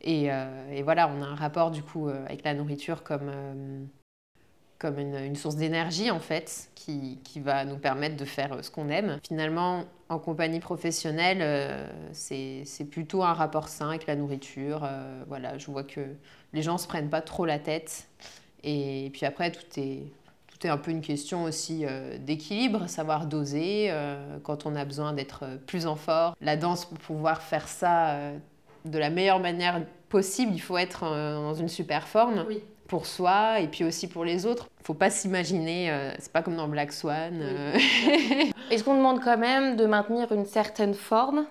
Euh, 0.08 0.72
et, 0.72 0.82
voilà, 0.82 1.08
on 1.08 1.22
a 1.22 1.28
un 1.28 1.36
rapport 1.36 1.70
du 1.70 1.84
coup 1.84 2.10
euh, 2.10 2.26
avec 2.26 2.44
la 2.44 2.56
nourriture 2.56 3.04
comme, 3.04 3.32
comme 4.80 4.98
une, 4.98 5.36
source 5.36 5.56
d'énergie 5.56 6.10
en 6.10 6.20
fait, 6.20 6.70
qui, 6.74 7.20
va 7.42 7.64
nous 7.64 7.78
permettre 7.78 8.18
de 8.18 8.26
faire 8.26 8.66
ce 8.66 8.72
qu'on 8.72 8.90
aime. 8.90 9.20
Finalement, 9.28 9.84
en 10.10 10.18
compagnie 10.18 10.60
professionnelle, 10.60 11.92
c'est 12.12 12.90
plutôt 12.90 13.22
un 13.22 13.34
rapport 13.34 13.68
sain 13.68 13.90
avec 13.90 14.08
la 14.08 14.16
nourriture. 14.16 14.90
voilà, 15.28 15.60
je 15.60 15.70
vois 15.70 15.84
que 15.84 16.02
les 16.54 16.64
gens 16.64 16.80
se 16.80 16.88
prennent 16.88 17.12
pas 17.12 17.22
trop 17.22 17.46
la 17.46 17.60
tête. 17.60 18.08
Et 18.64 19.12
puis 19.14 19.28
après, 19.28 19.52
tout 19.52 19.80
est 19.80 20.12
tout 20.58 20.68
est 20.68 20.70
un 20.70 20.78
peu 20.78 20.92
une 20.92 21.02
question 21.02 21.44
aussi 21.44 21.86
euh, 21.86 22.18
d'équilibre, 22.18 22.88
savoir 22.88 23.26
doser 23.26 23.88
euh, 23.90 24.38
quand 24.44 24.66
on 24.66 24.76
a 24.76 24.86
besoin 24.86 25.14
d'être 25.14 25.46
plus 25.68 25.86
en 25.86 25.96
forme. 25.96 26.34
La 26.42 26.56
danse, 26.56 26.86
pour 26.86 26.98
pouvoir 26.98 27.42
faire 27.42 27.68
ça 27.68 28.12
euh, 28.12 28.38
de 28.86 28.98
la 28.98 29.10
meilleure 29.10 29.40
manière 29.40 29.82
possible, 30.10 30.52
il 30.54 30.62
faut 30.62 30.78
être 30.78 31.02
dans 31.02 31.54
une 31.54 31.68
super 31.68 32.08
forme. 32.08 32.46
Pour 32.88 33.06
soi 33.06 33.60
et 33.60 33.68
puis 33.68 33.84
aussi 33.84 34.08
pour 34.08 34.24
les 34.24 34.46
autres. 34.46 34.70
Il 34.80 34.86
Faut 34.86 34.94
pas 34.94 35.10
s'imaginer, 35.10 35.92
c'est 36.20 36.32
pas 36.32 36.42
comme 36.42 36.56
dans 36.56 36.70
Black 36.70 36.94
Swan. 36.94 37.42
Est-ce 38.72 38.82
qu'on 38.86 38.96
demande 38.96 39.22
quand 39.22 39.38
même 39.38 39.76
de 39.76 39.86
maintenir 39.86 40.32
une 40.32 40.46
certaine 40.46 40.94
forme? 40.94 41.46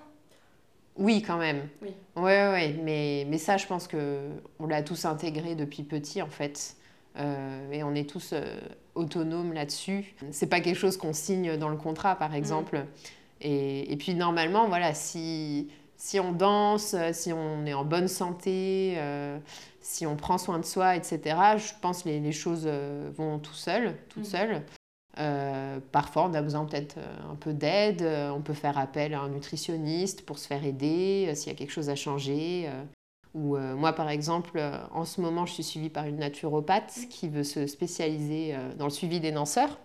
Oui, 0.97 1.21
quand 1.21 1.37
même. 1.37 1.69
Oui. 1.83 1.91
Ouais, 2.17 2.49
ouais, 2.49 2.81
mais, 2.83 3.27
mais 3.29 3.37
ça, 3.37 3.59
je 3.59 3.67
pense 3.67 3.87
que 3.87 4.31
on 4.59 4.67
l'a 4.67 4.81
tous 4.83 5.05
intégré 5.05 5.55
depuis 5.55 5.83
petit, 5.83 6.23
en 6.23 6.31
fait. 6.31 6.75
Euh, 7.19 7.71
et 7.73 7.83
on 7.83 7.95
est 7.95 8.09
tous 8.09 8.33
euh, 8.33 8.45
autonomes 8.95 9.53
là-dessus. 9.53 10.15
C'est 10.31 10.49
pas 10.49 10.61
quelque 10.61 10.79
chose 10.79 10.97
qu'on 10.97 11.13
signe 11.13 11.57
dans 11.57 11.69
le 11.69 11.77
contrat, 11.77 12.17
par 12.17 12.35
exemple. 12.35 12.85
Et, 13.41 13.93
et, 13.93 13.97
puis 13.97 14.15
normalement, 14.15 14.69
voilà, 14.69 14.95
si, 14.95 15.69
si 15.97 16.21
on 16.21 16.33
danse, 16.33 16.95
si 17.13 17.33
on 17.33 17.67
est 17.67 17.75
en 17.75 17.85
bonne 17.85 18.09
santé, 18.09 18.95
euh, 18.97 19.39
si 19.81 20.07
on 20.07 20.17
prend 20.17 20.39
soin 20.39 20.59
de 20.59 20.65
soi, 20.65 20.97
etc., 20.97 21.21
je 21.57 21.73
pense 21.81 22.03
que 22.03 22.09
les, 22.09 22.21
les 22.21 22.33
choses 22.33 22.69
vont 23.17 23.39
tout 23.39 23.55
seul, 23.55 23.97
toutes 24.09 24.23
mm. 24.23 24.25
seules. 24.25 24.63
parfois, 25.93 26.25
on 26.25 26.35
a 26.35 26.43
besoin 26.43 26.65
peut-être 26.65 26.97
un 27.31 27.35
peu 27.37 27.53
d'aide. 27.53 28.03
On 28.35 28.41
peut 28.41 28.55
faire 28.55 28.79
appel 28.79 29.15
à 29.15 29.21
un 29.21 29.29
nutritionniste 29.29 30.25
pour 30.25 30.39
se 30.39 30.47
faire 30.47 30.65
aider 30.65 31.33
s'il 31.35 31.53
y 31.53 31.55
a 31.55 31.59
quelque 31.59 31.73
chose 31.73 31.91
à 31.91 31.97
changer. 31.97 32.69
Euh, 33.37 33.75
moi, 33.75 33.93
par 33.93 34.09
exemple, 34.09 34.53
euh, 34.57 34.79
en 34.93 35.05
ce 35.05 35.21
moment, 35.21 35.47
je 35.47 35.53
suis 35.53 35.63
suivie 35.63 35.91
par 35.91 36.07
une 36.07 36.19
naturopathe 36.19 36.95
qui 37.11 37.29
veut 37.29 37.45
se 37.45 37.67
spécialiser 37.67 38.55
euh, 38.55 38.75
dans 38.75 38.87
le 38.87 38.91
suivi 38.91 39.21
des 39.21 39.33
danseurs. 39.33 39.79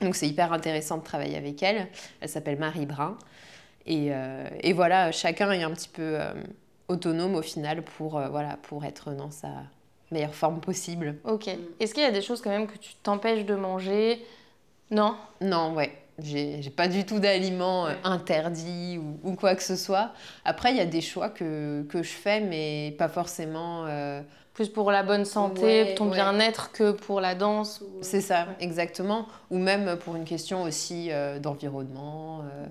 Donc 0.00 0.14
c'est 0.14 0.28
hyper 0.28 0.52
intéressant 0.52 0.98
de 0.98 1.02
travailler 1.02 1.36
avec 1.36 1.62
elle. 1.62 1.88
Elle 2.20 2.28
s'appelle 2.28 2.58
Marie 2.58 2.86
Brun. 2.86 3.16
Et, 3.86 4.10
et, 4.60 4.72
voilà, 4.74 5.12
chacun 5.12 5.50
est 5.52 5.62
un 5.62 5.70
petit 5.70 5.88
peu 5.88 6.18
autonome 6.88 7.36
au 7.36 7.40
final 7.40 7.82
pour, 7.82 8.20
voilà, 8.30 8.58
pour 8.64 8.84
être 8.84 9.12
dans 9.12 9.30
sa 9.30 9.48
meilleure 10.10 10.34
forme 10.34 10.60
possible. 10.60 11.14
Ok. 11.24 11.48
Est-ce 11.80 11.94
qu'il 11.94 12.02
y 12.02 12.06
a 12.06 12.10
des 12.10 12.20
choses 12.20 12.42
quand 12.42 12.50
même 12.50 12.66
que 12.66 12.76
tu 12.76 12.96
t'empêches 12.96 13.46
de 13.46 13.54
manger? 13.54 14.22
Non? 14.90 15.16
Non, 15.40 15.72
ouais. 15.74 15.96
J'ai 16.18 16.72
pas 16.74 16.88
du 16.88 17.04
tout 17.04 17.18
d'aliments 17.18 17.88
interdits 18.04 18.98
ou, 18.98 19.18
ou, 19.22 19.34
quoi 19.34 19.54
que 19.54 19.62
ce 19.62 19.76
soit. 19.76 20.12
Après, 20.44 20.70
il 20.70 20.76
y 20.76 20.80
a 20.80 20.86
des 20.86 21.02
choix 21.02 21.28
que, 21.28 21.82
que, 21.90 22.02
je 22.02 22.08
fais, 22.08 22.40
mais 22.40 22.94
pas 22.98 23.08
forcément 23.08 23.86
plus 24.56 24.70
pour 24.70 24.90
la 24.90 25.02
bonne 25.02 25.26
santé, 25.26 25.94
ton 25.96 26.06
bien-être 26.06 26.72
que 26.72 26.92
pour 26.92 27.20
la 27.20 27.34
danse. 27.34 27.84
C'est 28.00 28.22
ça, 28.22 28.46
exactement. 28.58 29.26
Ou 29.50 29.58
même 29.58 29.98
pour 29.98 30.16
une 30.16 30.24
question 30.24 30.62
aussi 30.62 31.08
euh, 31.10 31.38
d'environnement. 31.38 32.40
Euh, 32.40 32.66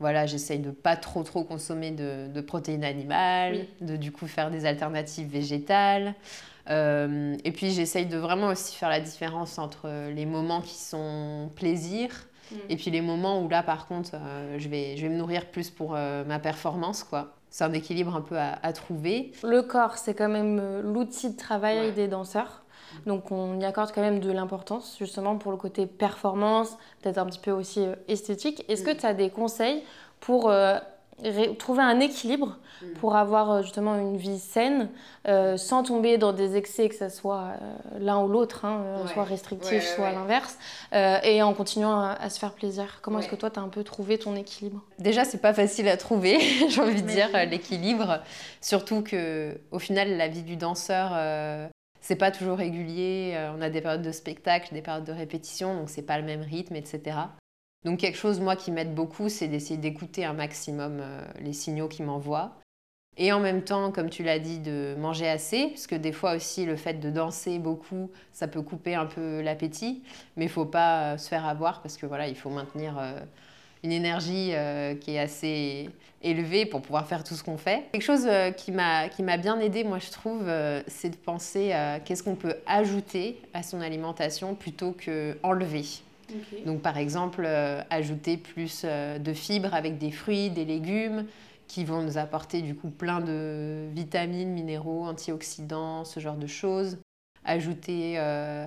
voilà, 0.00 0.24
j'essaye 0.24 0.60
de 0.60 0.70
pas 0.70 0.96
trop 0.96 1.22
trop 1.24 1.44
consommer 1.44 1.90
de, 1.90 2.40
protéines 2.40 2.84
animales, 2.84 3.66
de 3.82 3.96
du 3.96 4.12
coup 4.12 4.26
faire 4.26 4.50
des 4.50 4.64
alternatives 4.64 5.28
végétales. 5.28 6.14
Euh, 6.70 7.36
et 7.44 7.52
puis 7.52 7.70
j'essaye 7.70 8.06
de 8.06 8.16
vraiment 8.16 8.48
aussi 8.48 8.74
faire 8.74 8.88
la 8.88 9.00
différence 9.00 9.58
entre 9.58 9.90
les 10.10 10.24
moments 10.24 10.62
qui 10.62 10.74
sont 10.74 11.50
plaisir 11.54 12.08
mm. 12.50 12.56
et 12.68 12.76
puis 12.76 12.90
les 12.90 13.00
moments 13.00 13.42
où 13.42 13.48
là 13.48 13.62
par 13.62 13.86
contre 13.86 14.12
je, 14.58 14.68
vais, 14.68 14.96
je 14.96 15.02
vais 15.02 15.08
me 15.08 15.18
nourrir 15.18 15.46
plus 15.46 15.70
pour 15.70 15.92
ma 15.92 16.38
performance 16.38 17.04
quoi 17.04 17.36
c'est 17.56 17.64
un 17.64 17.72
équilibre 17.72 18.14
un 18.14 18.20
peu 18.20 18.36
à, 18.38 18.72
trouver. 18.74 19.32
Le 19.42 19.62
corps, 19.62 19.96
c'est 19.96 20.12
quand 20.12 20.28
même 20.28 20.58
euh, 20.60 20.82
l'outil 20.82 21.30
de 21.30 21.36
travail 21.36 21.90
des 21.92 22.06
danseurs. 22.06 22.62
Donc 23.06 23.32
on 23.32 23.58
y 23.58 23.64
accorde 23.64 23.92
quand 23.94 24.02
même 24.02 24.20
de 24.20 24.30
l'importance 24.30 24.96
justement 24.98 25.36
pour 25.38 25.52
le 25.52 25.58
côté 25.58 25.86
performance, 25.86 26.76
peut-être 27.00 27.18
un 27.18 27.26
petit 27.26 27.38
peu 27.38 27.50
aussi 27.50 27.80
euh, 27.80 27.94
esthétique. 28.08 28.62
Est-ce 28.68 28.82
que 28.82 28.90
mm. 28.90 28.96
tu 28.96 29.06
as 29.06 29.14
des 29.14 29.30
conseils 29.30 29.82
pour 30.20 30.50
euh, 30.50 30.78
trouver 31.58 31.82
un 31.82 32.00
équilibre 32.00 32.58
mm. 32.82 32.86
pour 33.00 33.16
avoir 33.16 33.50
euh, 33.50 33.62
justement 33.62 33.98
une 33.98 34.16
vie 34.16 34.38
saine 34.38 34.88
euh, 35.26 35.56
sans 35.56 35.82
tomber 35.82 36.18
dans 36.18 36.32
des 36.32 36.56
excès, 36.56 36.88
que 36.88 36.94
ce 36.94 37.08
soit 37.08 37.52
euh, 37.62 37.98
l'un 37.98 38.22
ou 38.22 38.28
l'autre, 38.28 38.64
hein, 38.64 38.82
soit 39.12 39.24
restrictif, 39.24 39.82
soit 39.82 40.12
l'inverse, 40.12 40.58
et 40.92 41.42
en 41.42 41.54
continuant 41.54 42.00
à, 42.00 42.30
se 42.30 42.38
faire 42.38 42.52
plaisir. 42.52 43.00
Comment 43.02 43.20
est-ce 43.20 43.28
que 43.28 43.36
toi, 43.36 43.50
tu 43.50 43.58
as 43.58 43.62
un 43.62 43.68
peu 43.68 43.82
trouvé 43.84 44.18
ton 44.18 44.36
équilibre? 44.36 44.82
Déjà, 44.98 45.24
c'est 45.24 45.40
pas 45.40 45.54
facile 45.54 45.88
à 45.88 45.96
trouver, 45.96 46.38
j'ai 46.68 46.80
envie 46.80 47.02
de 47.02 47.08
dire, 47.08 47.28
l'équilibre. 47.48 48.20
Surtout 48.60 49.02
que 49.02 49.58
au 49.70 49.78
final, 49.78 50.16
la 50.16 50.28
vie 50.28 50.42
du 50.42 50.56
danseur, 50.56 51.12
c'est 52.00 52.16
pas 52.16 52.30
toujours 52.30 52.58
régulier. 52.58 53.36
on 53.56 53.62
a 53.62 53.70
des 53.70 53.80
périodes 53.80 54.02
de 54.02 54.12
spectacle, 54.12 54.72
des 54.72 54.82
périodes 54.82 55.04
de 55.04 55.12
répétition, 55.12 55.74
donc 55.74 55.90
c'est 55.90 56.02
pas 56.02 56.18
le 56.18 56.24
même 56.24 56.42
rythme, 56.42 56.76
etc. 56.76 57.16
Donc 57.86 58.00
quelque 58.00 58.18
chose, 58.18 58.40
moi, 58.40 58.56
qui 58.56 58.72
m'aide 58.72 58.96
beaucoup, 58.96 59.28
c'est 59.28 59.46
d'essayer 59.46 59.76
d'écouter 59.76 60.24
un 60.24 60.32
maximum 60.32 60.98
euh, 61.00 61.20
les 61.40 61.52
signaux 61.52 61.86
qui 61.86 62.02
m'envoient. 62.02 62.56
Et 63.16 63.32
en 63.32 63.38
même 63.38 63.62
temps, 63.62 63.92
comme 63.92 64.10
tu 64.10 64.24
l'as 64.24 64.40
dit, 64.40 64.58
de 64.58 64.96
manger 64.98 65.28
assez, 65.28 65.68
parce 65.68 65.86
que 65.86 65.94
des 65.94 66.10
fois 66.10 66.34
aussi, 66.34 66.66
le 66.66 66.74
fait 66.74 66.94
de 66.94 67.10
danser 67.10 67.60
beaucoup, 67.60 68.10
ça 68.32 68.48
peut 68.48 68.60
couper 68.60 68.96
un 68.96 69.06
peu 69.06 69.40
l'appétit. 69.40 70.02
Mais 70.36 70.46
il 70.46 70.50
faut 70.50 70.64
pas 70.64 71.12
euh, 71.12 71.16
se 71.16 71.28
faire 71.28 71.46
avoir, 71.46 71.80
parce 71.80 71.96
que 71.96 72.06
voilà, 72.06 72.26
il 72.26 72.34
faut 72.34 72.50
maintenir 72.50 72.98
euh, 72.98 73.20
une 73.84 73.92
énergie 73.92 74.52
qui 75.00 75.14
est 75.14 75.20
assez 75.20 75.88
élevée 76.22 76.66
pour 76.66 76.82
pouvoir 76.82 77.06
faire 77.06 77.22
tout 77.22 77.34
ce 77.34 77.44
qu'on 77.44 77.58
fait. 77.58 77.84
Quelque 77.92 78.02
chose 78.02 78.26
qui 78.56 78.72
m'a 78.72 79.36
bien 79.36 79.60
aidé, 79.60 79.84
moi, 79.84 80.00
je 80.00 80.10
trouve, 80.10 80.50
c'est 80.88 81.10
de 81.10 81.16
penser 81.16 81.70
à 81.70 82.00
qu'est-ce 82.00 82.24
qu'on 82.24 82.34
peut 82.34 82.56
ajouter 82.66 83.40
à 83.54 83.62
son 83.62 83.80
alimentation 83.80 84.56
plutôt 84.56 84.90
que 84.90 85.38
enlever. 85.44 85.84
Donc 86.64 86.82
par 86.82 86.98
exemple, 86.98 87.44
euh, 87.46 87.82
ajouter 87.90 88.36
plus 88.36 88.82
euh, 88.84 89.18
de 89.18 89.32
fibres 89.32 89.74
avec 89.74 89.98
des 89.98 90.10
fruits, 90.10 90.50
des 90.50 90.64
légumes 90.64 91.26
qui 91.68 91.84
vont 91.84 92.02
nous 92.02 92.18
apporter 92.18 92.62
du 92.62 92.74
coup 92.74 92.90
plein 92.90 93.20
de 93.20 93.88
vitamines, 93.92 94.50
minéraux, 94.50 95.04
antioxydants, 95.06 96.04
ce 96.04 96.20
genre 96.20 96.36
de 96.36 96.46
choses. 96.46 96.98
Ajouter 97.44 98.14
euh, 98.18 98.66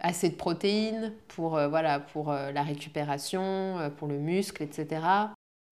assez 0.00 0.30
de 0.30 0.34
protéines 0.34 1.12
pour, 1.28 1.50
voilà, 1.68 2.00
pour 2.00 2.32
la 2.32 2.62
récupération, 2.62 3.78
pour 3.96 4.08
le 4.08 4.18
muscle, 4.18 4.62
etc. 4.62 5.02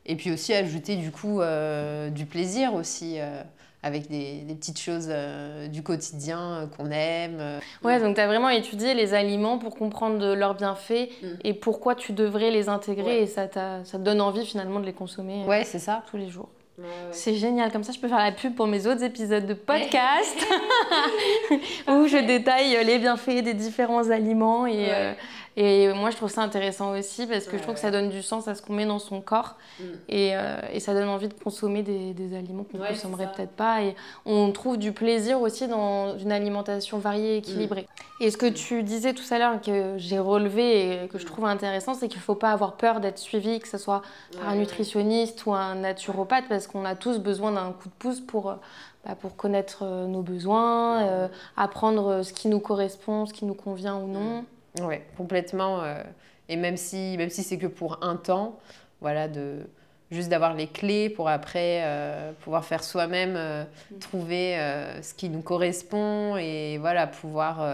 Et 0.07 0.17
puis 0.17 0.31
aussi 0.31 0.53
ajouter 0.55 0.97
du 0.97 1.11
coup 1.11 1.41
du 2.13 2.27
plaisir 2.27 2.75
aussi 2.75 3.19
avec 3.83 4.09
des, 4.09 4.45
petites 4.55 4.79
choses 4.79 5.09
euh, 5.11 5.67
du 5.67 5.83
quotidien 5.83 6.41
euh, 6.41 6.67
qu'on 6.67 6.91
aime. 6.91 7.39
Euh. 7.41 7.61
Ouais, 7.83 7.99
donc 7.99 8.15
tu 8.15 8.21
as 8.21 8.27
vraiment 8.27 8.49
étudié 8.49 8.95
les 8.95 9.13
aliments 9.13 9.59
pour 9.59 9.75
comprendre 9.75 10.35
leurs 10.35 10.55
bienfaits 10.55 11.11
mm. 11.23 11.27
et 11.45 11.55
pourquoi 11.55 11.95
tu 11.95 12.13
devrais 12.13 12.51
les 12.51 12.69
intégrer 12.69 13.23
et 13.23 13.27
ça, 13.27 13.49
ça 13.53 13.99
te 13.99 14.03
donne 14.03 14.21
envie 14.21 14.47
finalement 14.47 14.79
de 14.79 14.87
les 14.87 14.93
consommer 14.93 15.45
ouais, 15.47 15.65
c'est 15.65 15.81
ça. 15.81 16.03
tous 16.11 16.17
les 16.17 16.29
jours. 16.29 16.49
C'est 17.13 17.35
génial, 17.35 17.71
comme 17.71 17.85
ça 17.85 17.93
je 17.93 18.01
peux 18.01 18.09
faire 18.09 18.19
la 18.19 18.33
pub 18.33 18.57
pour 18.57 18.67
mes 18.67 18.89
autres 18.89 19.05
épisodes 19.05 19.47
de 19.47 19.55
podcast 19.55 20.37
où 21.89 22.09
je 22.09 22.27
détaille 22.27 22.85
les 22.85 22.99
bienfaits 22.99 23.43
des 23.45 23.55
différents 23.55 24.11
aliments 24.11 24.67
et, 24.67 24.89
et 25.57 25.93
moi, 25.93 26.11
je 26.11 26.17
trouve 26.17 26.31
ça 26.31 26.43
intéressant 26.43 26.93
aussi 26.93 27.27
parce 27.27 27.45
que 27.45 27.59
je 27.59 27.63
trouve 27.63 27.75
que 27.75 27.81
ça 27.81 27.91
donne 27.91 28.09
du 28.09 28.23
sens 28.23 28.49
à 28.49 28.55
ce 28.55 28.63
qu'on 28.63 28.73
met 28.73 28.87
dans 28.87 28.99
son 28.99 29.21
corps 29.21 29.57
mm. 29.79 29.85
et, 30.09 30.31
euh, 30.35 30.57
et, 30.73 30.81
ça 30.81 30.95
donne 30.95 31.09
envie 31.09 31.29
de 31.29 31.35
consommer 31.35 31.83
des, 31.83 32.15
des 32.15 32.35
aliments 32.35 32.65
qu'on 32.65 32.79
ne 32.79 32.87
consommerait 32.87 33.31
peut-être 33.37 33.53
pas. 33.53 33.83
Et 33.83 33.95
on 34.25 34.51
trouve 34.53 34.79
du 34.79 34.93
plaisir 34.93 35.41
aussi 35.43 35.69
dans 35.69 36.17
une 36.17 36.33
alimentation 36.33 36.99
variée 36.99 37.35
et 37.35 37.37
équilibrée. 37.39 37.83
Mm. 37.83 38.25
Et 38.25 38.31
ce 38.31 38.39
que 38.39 38.47
tu 38.47 38.83
disais 38.83 39.13
tout 39.13 39.25
à 39.31 39.39
l'heure, 39.39 39.61
que 39.61 39.95
j'ai 39.99 40.19
relevé 40.19 41.05
et 41.05 41.09
que 41.09 41.19
je 41.19 41.27
trouve 41.27 41.45
intéressant, 41.45 41.93
c'est 41.93 42.09
qu'il 42.09 42.21
ne 42.21 42.25
faut 42.25 42.35
pas 42.35 42.53
avoir 42.53 42.77
peur 42.77 43.01
d'être 43.01 43.19
suivi, 43.19 43.61
que 43.61 43.69
ce 43.69 43.79
soit 43.79 44.03
par 44.39 44.49
un 44.49 44.55
nutritionniste 44.55 45.45
ou 45.45 45.53
un 45.53 45.75
naturopathe, 45.75 46.45
parce 46.49 46.67
qu'on 46.67 46.87
a 46.87 46.95
tous 46.95 47.19
besoin 47.19 47.53
d'un 47.53 47.73
coup 47.73 47.89
de 47.89 47.95
pouce 47.99 48.21
pour. 48.21 48.51
Euh, 48.51 48.55
bah, 49.05 49.17
pour 49.17 49.35
connaître 49.35 49.81
euh, 49.83 50.07
nos 50.07 50.23
besoins, 50.23 51.29
apprendre 51.57 52.23
ce 52.23 52.33
qui 52.33 52.47
nous 52.47 52.61
correspond, 52.61 53.27
ce 53.27 53.33
qui 53.33 53.45
nous 53.45 53.55
convient 53.55 53.97
ou 53.97 54.07
non. 54.07 54.45
Oui, 54.81 54.97
complètement. 55.17 55.83
Euh, 55.83 56.03
et 56.49 56.57
même 56.57 56.77
si, 56.77 57.17
même 57.19 57.31
si 57.31 57.43
c'est 57.43 57.59
que 57.59 57.67
pour 57.67 57.99
un 58.03 58.17
temps, 58.17 58.59
voilà, 59.01 59.29
de 59.29 59.61
juste 60.11 60.29
d'avoir 60.29 60.55
les 60.55 60.67
clés 60.67 61.09
pour 61.09 61.29
après 61.29 61.83
euh, 61.85 62.33
pouvoir 62.41 62.65
faire 62.65 62.85
soi-même, 62.85 63.35
euh, 63.37 63.65
mm. 63.91 63.99
trouver 63.99 64.57
ce 65.03 65.15
qui 65.15 65.29
nous 65.29 65.43
correspond 65.43 66.37
et 66.37 66.79
voilà, 66.79 67.07
pouvoir, 67.07 67.67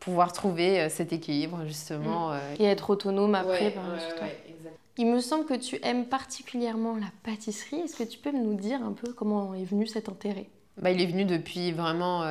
pouvoir 0.00 0.32
trouver 0.32 0.88
cet 0.88 1.12
équilibre 1.12 1.64
justement. 1.66 2.30
Mm. 2.30 2.38
Et 2.60 2.64
être 2.64 2.90
autonome 2.90 3.34
après. 3.34 3.74
Il 4.98 5.06
me 5.08 5.20
semble 5.20 5.44
que 5.44 5.54
tu 5.54 5.78
aimes 5.82 6.06
particulièrement 6.06 6.96
la 6.96 7.10
pâtisserie. 7.22 7.80
Est-ce 7.80 7.96
que 7.96 8.08
tu 8.08 8.18
peux 8.18 8.32
nous 8.32 8.54
dire 8.54 8.80
un 8.82 8.92
peu 8.92 9.12
comment 9.12 9.54
est 9.54 9.64
venu 9.64 9.86
cet 9.86 10.08
intérêt? 10.08 10.46
Bah, 10.80 10.90
Il 10.90 11.00
est 11.00 11.06
venu 11.06 11.24
depuis 11.24 11.72
vraiment 11.72 12.22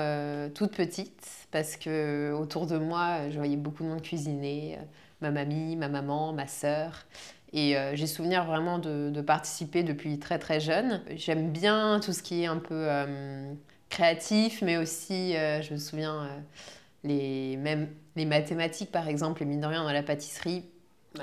toute 0.54 0.75
petite 0.75 1.46
parce 1.56 1.78
que 1.78 2.34
autour 2.34 2.68
de 2.68 2.78
moi, 2.78 3.30
je 3.30 3.38
voyais 3.38 3.56
beaucoup 3.56 3.84
de 3.84 3.88
monde 3.88 4.02
cuisiner, 4.02 4.75
euh, 4.78 4.84
ma 5.22 5.32
mamie, 5.32 5.78
ma 5.78 5.88
maman, 5.88 6.34
ma 6.34 6.48
sœur. 6.48 7.06
Et 7.54 7.78
euh, 7.78 7.96
j'ai 7.96 8.08
souvenir 8.08 8.44
vraiment 8.44 8.78
de, 8.78 9.22
participer 9.22 9.82
depuis 9.82 10.20
très 10.20 10.38
très 10.38 10.60
jeune. 10.60 11.02
J'aime 11.16 11.52
bien 11.52 12.02
tout 12.04 12.12
ce 12.12 12.22
qui 12.22 12.44
est 12.44 12.48
un 12.48 12.58
peu 12.58 12.74
euh, 12.74 13.54
créatif, 13.90 14.62
mais 14.64 14.75
aussi, 14.75 15.32
je 15.32 15.72
me 15.74 15.78
souviens, 15.78 16.28
les, 17.06 17.56
même 17.56 17.88
les 18.18 18.25
mathématiques 18.25 18.92
par 18.92 19.08
exemple, 19.08 19.42
et 19.42 19.46
mine 19.46 19.62
de 19.62 19.68
rien 19.68 19.84
dans 19.84 19.94
la 19.94 20.04
pâtisserie, 20.04 20.66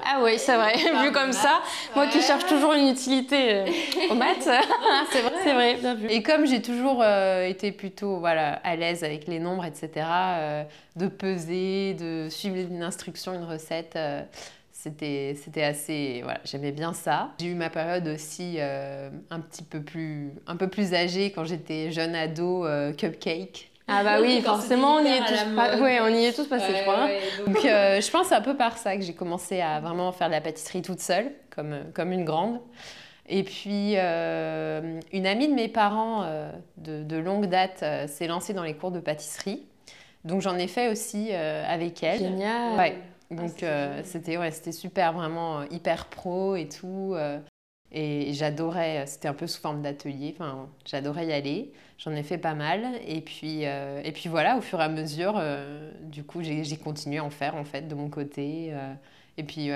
ah 0.05 0.21
oui, 0.23 0.39
c'est 0.39 0.57
vrai, 0.57 0.75
vu 1.05 1.13
comme 1.13 1.33
ça. 1.33 1.63
Moi 1.95 2.07
qui 2.07 2.21
cherche 2.23 2.47
toujours 2.47 2.73
une 2.73 2.89
utilité 2.89 3.55
euh, 3.55 3.67
aux 4.11 4.15
maths. 4.15 4.39
c'est 5.11 5.21
vrai. 5.21 5.32
C'est 5.43 5.53
vrai, 5.53 5.75
bien 5.77 5.95
vu. 5.95 6.07
Et 6.09 6.23
comme 6.23 6.47
j'ai 6.47 6.63
toujours 6.63 7.01
euh, 7.03 7.47
été 7.47 7.73
plutôt 7.73 8.19
voilà, 8.19 8.55
à 8.65 8.77
l'aise 8.77 9.05
avec 9.05 9.27
les 9.27 9.39
nombres, 9.39 9.65
etc., 9.65 9.91
euh, 9.97 10.65
de 10.97 11.07
peser, 11.07 11.95
de 11.95 12.29
suivre 12.31 12.57
une 12.57 12.83
instruction, 12.83 13.35
une 13.35 13.45
recette, 13.45 13.99
c'était, 14.73 15.37
c'était 15.43 15.63
assez... 15.63 16.21
Voilà, 16.23 16.41
j'aimais 16.45 16.73
bien 16.73 16.93
ça. 16.93 17.31
J'ai 17.41 17.47
eu 17.47 17.55
ma 17.55 17.71
période 17.71 18.07
aussi 18.09 18.59
un 18.61 19.41
petit 19.41 19.63
peu 19.63 19.81
plus, 19.81 20.33
un 20.47 20.57
peu 20.57 20.69
plus 20.69 20.95
âgée 20.95 21.33
quand 21.33 21.45
j'étais 21.45 21.91
jeune 21.91 22.15
ado, 22.15 22.67
cupcake. 22.97 23.73
Ah 23.89 24.05
bah 24.05 24.19
oui, 24.21 24.41
forcément, 24.45 24.97
on 24.97 25.05
y, 25.05 25.09
est 25.09 25.21
tous 25.21 25.57
pas... 25.57 25.77
ouais, 25.79 26.01
on 26.01 26.09
y 26.09 26.25
est 26.25 26.33
tous 26.33 26.47
passés, 26.47 26.75
je 26.77 26.83
crois. 26.83 27.09
donc, 27.47 27.65
euh, 27.65 28.01
je 28.01 28.11
pense 28.11 28.29
c'est 28.29 28.35
un 28.35 28.41
peu 28.41 28.57
par 28.57 28.79
ça 28.79 28.97
que 28.97 29.03
j'ai 29.03 29.15
commencé 29.15 29.61
à 29.61 29.81
vraiment 29.81 30.13
faire 30.13 30.29
de 30.29 30.33
la 30.33 30.41
pâtisserie 30.41 30.83
toute 30.83 31.01
seule, 31.01 31.33
comme, 31.55 31.77
comme 31.95 32.13
une 32.13 32.25
grande. 32.25 32.61
Et 33.29 33.45
puis, 33.45 33.95
euh, 33.97 35.01
une 35.13 35.27
amie 35.27 35.49
de 35.49 35.55
mes 35.55 35.69
parents 35.69 36.23
euh, 36.25 36.51
de, 36.77 37.03
de, 37.03 37.17
longue 37.17 37.47
date 37.47 37.85
s'est 38.09 38.27
lancée 38.27 38.53
dans 38.53 38.65
les 38.65 38.75
cours 38.75 38.91
de 38.91 39.01
pâtisserie. 39.01 39.65
Donc, 40.25 40.41
j'en 40.41 40.57
ai 40.57 40.69
fait 40.69 40.89
aussi 40.89 41.33
avec 41.33 42.03
elle. 42.03 42.21
Génial. 42.21 42.79
Ouais. 42.79 42.99
Donc, 43.31 43.65
c'était 44.05 44.37
ouais, 44.37 44.51
super, 44.53 45.13
vraiment 45.13 45.63
hyper 45.71 46.07
pro 46.07 46.57
et 46.57 46.69
tout. 46.69 47.17
Et 47.95 48.33
j'adorais, 48.33 49.07
c'était 49.07 49.29
un 49.29 49.35
peu 49.35 49.47
sous 49.47 49.61
forme 49.61 49.83
d'atelier, 49.83 50.35
enfin, 50.35 50.71
j'adorais 50.87 51.27
y 51.27 51.33
aller. 51.33 51.73
J'en 51.99 52.13
ai 52.13 52.23
fait 52.23 52.39
pas 52.39 52.55
mal. 52.55 52.99
Et 53.07 53.21
puis, 53.21 53.67
euh, 53.67 54.01
et 54.03 54.13
puis 54.13 54.31
voilà, 54.31 54.57
au 54.57 54.63
fur 54.63 54.81
et 54.81 54.85
à 54.85 54.89
mesure, 54.89 55.35
euh, 55.37 55.93
du 56.01 56.25
coup, 56.25 56.43
j'ai 56.43 56.77
continué 56.79 57.19
à 57.19 57.25
en 57.25 57.31
faire, 57.31 57.55
en 57.55 57.65
fait, 57.65 57.83
de 57.83 57.95
mon 57.95 58.09
côté. 58.09 58.71
Euh. 58.73 58.95
et 59.37 59.45
puis, 59.45 59.71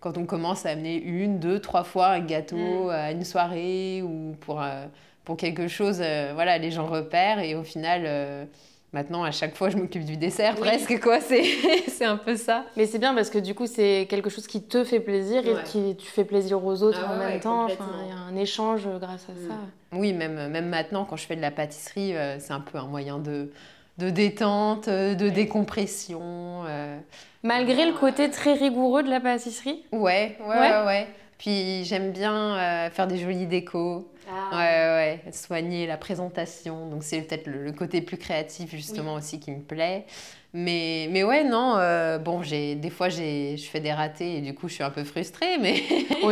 quand 0.00 0.16
on 0.18 0.26
commence 0.26 0.64
à 0.66 0.70
amener 0.70 0.96
une, 0.96 1.38
deux, 1.40 1.60
trois 1.60 1.84
fois 1.84 2.08
un 2.08 2.20
gâteau 2.20 2.56
Mm. 2.86 2.90
à 2.90 3.12
une 3.12 3.24
soirée 3.24 4.02
ou 4.02 4.36
pour, 4.40 4.62
euh, 4.62 4.86
pour 5.24 5.36
quelque 5.36 5.68
chose, 5.68 5.98
euh, 6.00 6.30
voilà, 6.34 6.58
les 6.58 6.70
gens 6.70 6.86
repèrent 6.86 7.40
et 7.40 7.54
au 7.54 7.64
final, 7.64 8.02
euh, 8.06 8.44
maintenant, 8.92 9.24
à 9.24 9.30
chaque 9.32 9.56
fois, 9.56 9.68
je 9.70 9.76
m'occupe 9.76 10.04
du 10.04 10.16
dessert 10.16 10.54
Oui. 10.54 10.60
presque, 10.60 11.00
quoi. 11.00 11.18
C'est 11.88 12.04
un 12.04 12.16
peu 12.16 12.36
ça. 12.36 12.64
Mais 12.76 12.86
c'est 12.86 12.98
bien 12.98 13.14
parce 13.14 13.28
que 13.28 13.38
du 13.38 13.54
coup, 13.54 13.66
c'est 13.66 14.06
quelque 14.08 14.30
chose 14.30 14.46
qui 14.46 14.62
te 14.62 14.84
fait 14.84 15.00
plaisir 15.00 15.44
et 15.46 15.54
Ouais. 15.54 15.62
qui 15.64 15.96
tu 15.96 16.06
fais 16.06 16.24
plaisir 16.24 16.64
aux 16.64 16.82
autres 16.82 17.00
Ah 17.02 17.08
en 17.08 17.12
ouais, 17.14 17.18
même 17.18 17.34
ouais, 17.34 17.40
temps. 17.40 17.64
Enfin, 17.64 17.90
il 18.04 18.08
y 18.08 18.12
a 18.12 18.16
un 18.16 18.36
échange 18.36 18.88
grâce 19.00 19.26
à 19.28 19.32
Mm. 19.32 19.48
ça. 19.48 19.54
Oui, 19.92 20.12
même, 20.12 20.48
même 20.48 20.68
maintenant, 20.68 21.04
quand 21.04 21.16
je 21.16 21.26
fais 21.26 21.34
de 21.36 21.40
la 21.42 21.50
pâtisserie, 21.50 22.14
c'est 22.38 22.52
un 22.52 22.60
peu 22.60 22.78
un 22.78 22.86
moyen 22.86 23.18
de, 23.18 23.50
de 23.98 24.10
détente, 24.10 24.88
euh, 24.88 25.14
de 25.14 25.28
décompression. 25.28 26.20
euh. 26.66 26.98
Malgré 27.42 27.86
le 27.86 27.92
côté 27.92 28.30
très 28.30 28.54
rigoureux 28.54 29.02
de 29.02 29.10
la 29.10 29.20
pâtisserie. 29.20 29.82
Ouais, 29.92 30.36
ouais, 30.40 30.46
Ouais. 30.48 30.58
ouais, 30.60 30.86
ouais. 30.86 31.06
Puis 31.38 31.84
j'aime 31.84 32.10
bien 32.10 32.34
euh, 32.56 32.90
faire 32.90 33.06
des 33.06 33.18
jolies 33.18 33.46
décos. 33.46 34.08
Ah. 34.30 34.56
Ouais, 34.56 35.20
ouais, 35.24 35.32
soigner 35.32 35.86
la 35.86 35.96
présentation. 35.96 36.88
Donc 36.88 37.02
c'est 37.04 37.20
peut-être 37.22 37.46
le, 37.46 37.64
le 37.64 37.72
côté 37.72 38.00
plus 38.00 38.16
créatif 38.18 38.70
justement 38.72 39.14
aussi 39.14 39.38
qui 39.40 39.52
me 39.52 39.60
plaît. 39.62 40.04
Mais, 40.52 41.08
mais 41.10 41.22
ouais, 41.24 41.44
non, 41.44 41.74
euh, 41.76 42.18
bon, 42.18 42.42
j'ai, 42.42 42.74
des 42.74 42.90
fois 42.90 43.08
j'ai, 43.10 43.56
je 43.56 43.68
fais 43.68 43.80
des 43.80 43.92
ratés 43.92 44.38
et 44.38 44.40
du 44.40 44.54
coup 44.54 44.66
je 44.68 44.74
suis 44.74 44.82
un 44.82 44.90
peu 44.90 45.04
frustrée, 45.04 45.58
mais 45.60 45.76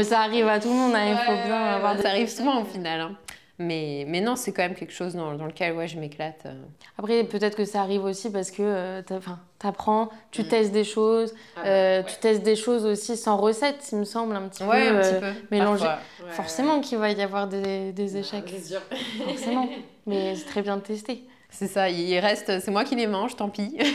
ça 0.05 0.21
arrive 0.23 0.49
à 0.49 0.59
tout 0.59 0.69
le 0.69 0.75
monde, 0.75 0.95
hein, 0.95 1.07
il 1.11 1.17
faut 1.19 1.47
bien 1.47 1.63
avoir 1.77 1.97
des... 1.97 2.03
ça 2.03 2.09
arrive 2.09 2.29
souvent 2.29 2.63
au 2.63 2.65
final. 2.65 3.01
hein. 3.03 3.17
Mais, 3.59 4.05
mais 4.07 4.21
non, 4.21 4.37
c'est 4.37 4.53
quand 4.53 4.63
même 4.63 4.75
quelque 4.75 4.93
chose 4.93 5.15
dans, 5.15 5.35
dans 5.35 5.47
lequel 5.47 5.75
ouais, 5.75 5.89
je 5.89 5.99
m'éclate. 5.99 6.43
euh. 6.45 6.53
Après, 6.99 7.25
peut-être 7.25 7.57
que 7.57 7.65
ça 7.65 7.81
arrive 7.81 8.05
aussi 8.05 8.31
parce 8.31 8.51
que 8.51 8.63
euh, 8.63 9.01
t'as- 9.01 9.17
enfin, 9.17 9.39
t'apprends, 9.59 10.11
tu 10.31 10.43
Mm. 10.43 10.49
testes 10.49 10.73
des 10.73 10.85
choses, 10.85 11.35
Ah 11.57 11.67
euh, 11.67 12.03
tu 12.03 12.17
testes 12.21 12.43
des 12.43 12.55
choses 12.57 12.85
aussi 12.85 13.17
sans 13.17 13.39
recette, 13.39 13.89
il 13.93 13.99
me 13.99 14.05
semble, 14.05 14.37
un 14.37 14.49
petit 14.49 14.63
Ouais, 14.63 14.91
peu. 14.91 14.97
un 14.97 15.01
euh, 15.01 15.21
petit 15.21 15.21
peu. 15.49 15.55
Ouais, 16.27 16.31
Forcément 16.33 16.81
qu'il 16.81 16.99
va 16.99 17.11
y 17.11 17.23
avoir 17.23 17.47
des, 17.49 17.93
des 17.93 18.13
ouais. 18.15 18.21
échecs, 18.21 18.53
forcément. 19.25 19.69
Mais 20.07 20.35
c'est 20.37 20.45
très 20.45 20.61
bien 20.63 20.77
de 20.77 20.83
tester. 20.83 21.25
C'est 21.59 21.69
ça, 21.69 21.89
il 21.89 22.19
reste, 22.19 22.61
c'est 22.61 22.71
moi 22.71 22.85
qui 22.85 22.97
les 22.97 23.07
mange, 23.07 23.35
tant 23.35 23.49
pis. 23.49 23.75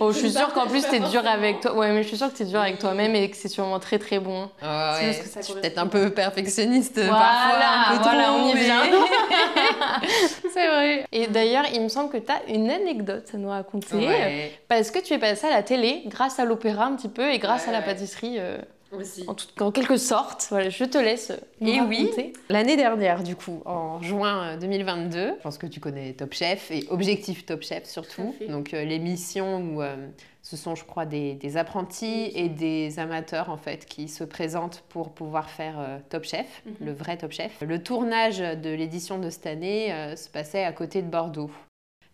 Oh, 0.00 0.10
je 0.12 0.18
suis 0.18 0.30
sûre 0.30 0.52
qu'en 0.54 0.66
plus 0.66 0.82
t'es 0.88 0.98
dur 1.00 1.26
avec 1.26 1.60
toi. 1.60 1.74
Ouais, 1.76 1.92
mais 1.92 2.02
je 2.02 2.08
suis 2.08 2.16
sûre 2.16 2.32
que 2.32 2.36
t'es 2.38 2.44
dur 2.46 2.58
avec 2.60 2.78
toi-même 2.78 3.14
et 3.14 3.28
que 3.30 3.36
c'est 3.36 3.48
sûrement 3.48 3.78
très 3.78 3.98
très 3.98 4.18
bon. 4.18 4.48
C'est 4.60 4.66
ouais, 4.66 5.06
juste 5.12 5.22
que 5.22 5.28
ça 5.28 5.40
je 5.40 5.46
suis 5.46 5.54
peut-être 5.54 5.78
un 5.78 5.86
peu 5.86 6.10
perfectionniste 6.10 6.94
Voilà, 6.98 7.10
parfois, 7.12 7.66
un 7.66 7.96
peu 7.98 8.02
voilà, 8.02 8.24
trop, 8.24 8.36
on 8.38 8.48
y 8.48 8.54
mais- 8.54 8.60
vient. 8.64 8.82
c'est 10.52 10.66
vrai. 10.68 11.06
Et 11.12 11.26
d'ailleurs, 11.26 11.64
il 11.72 11.82
me 11.82 11.88
semble 11.88 12.10
que 12.10 12.18
t'as 12.18 12.40
une 12.48 12.70
anecdote 12.70 13.26
à 13.34 13.36
nous 13.36 13.48
raconter. 13.50 13.96
Ouais, 13.96 14.52
Parce 14.68 14.90
que 14.90 14.98
tu 15.00 15.12
es 15.14 15.18
passée 15.18 15.46
à 15.46 15.50
la 15.50 15.62
télé 15.62 16.02
grâce 16.06 16.38
à 16.38 16.44
l'opéra 16.44 16.86
un 16.86 16.96
petit 16.96 17.08
peu 17.08 17.30
et 17.30 17.38
grâce 17.38 17.64
Ouais, 17.64 17.70
à 17.70 17.72
la 17.72 17.82
pâtisserie 17.82 18.36
euh, 18.38 18.58
aussi. 18.96 19.24
en, 19.26 19.34
tout- 19.34 19.62
en 19.62 19.70
quelque 19.70 19.96
sorte. 19.96 20.46
Voilà, 20.50 20.70
je 20.70 20.84
te 20.84 20.98
laisse 20.98 21.30
Et 21.60 21.80
oui. 21.80 21.98
raconter. 22.04 22.32
L'année 22.48 22.76
dernière, 22.76 23.22
du 23.22 23.36
coup, 23.36 23.62
en 23.64 24.00
juin 24.02 24.54
euh, 24.54 24.56
2022, 24.58 25.34
je 25.38 25.42
pense 25.42 25.58
que 25.58 25.66
tu 25.66 25.80
connais 25.80 26.12
Top 26.12 26.32
Chef 26.34 26.70
et 26.70 26.86
Objectif 26.90 27.46
Top 27.46 27.62
Chef 27.62 27.84
surtout. 27.84 28.34
Donc 28.48 28.74
euh, 28.74 28.84
l'émission 28.84 29.58
où 29.60 29.82
euh, 29.82 30.08
ce 30.42 30.56
sont, 30.56 30.74
je 30.74 30.84
crois, 30.84 31.06
des, 31.06 31.34
des 31.34 31.56
apprentis 31.56 32.30
et 32.34 32.48
des 32.48 32.98
amateurs 32.98 33.48
en 33.50 33.56
fait 33.56 33.86
qui 33.86 34.08
se 34.08 34.24
présentent 34.24 34.84
pour 34.90 35.10
pouvoir 35.12 35.48
faire 35.50 35.76
euh, 35.78 35.98
Top 36.10 36.24
Chef, 36.24 36.62
Mhm. 36.66 36.74
le 36.86 36.92
vrai 36.92 37.16
Top 37.16 37.32
Chef. 37.32 37.60
Le 37.60 37.82
tournage 37.82 38.38
de 38.38 38.70
l'édition 38.70 39.18
de 39.18 39.30
cette 39.30 39.46
année 39.46 39.92
euh, 39.92 40.16
se 40.16 40.28
passait 40.28 40.64
à 40.64 40.72
côté 40.72 41.00
de 41.02 41.08
Bordeaux. 41.08 41.50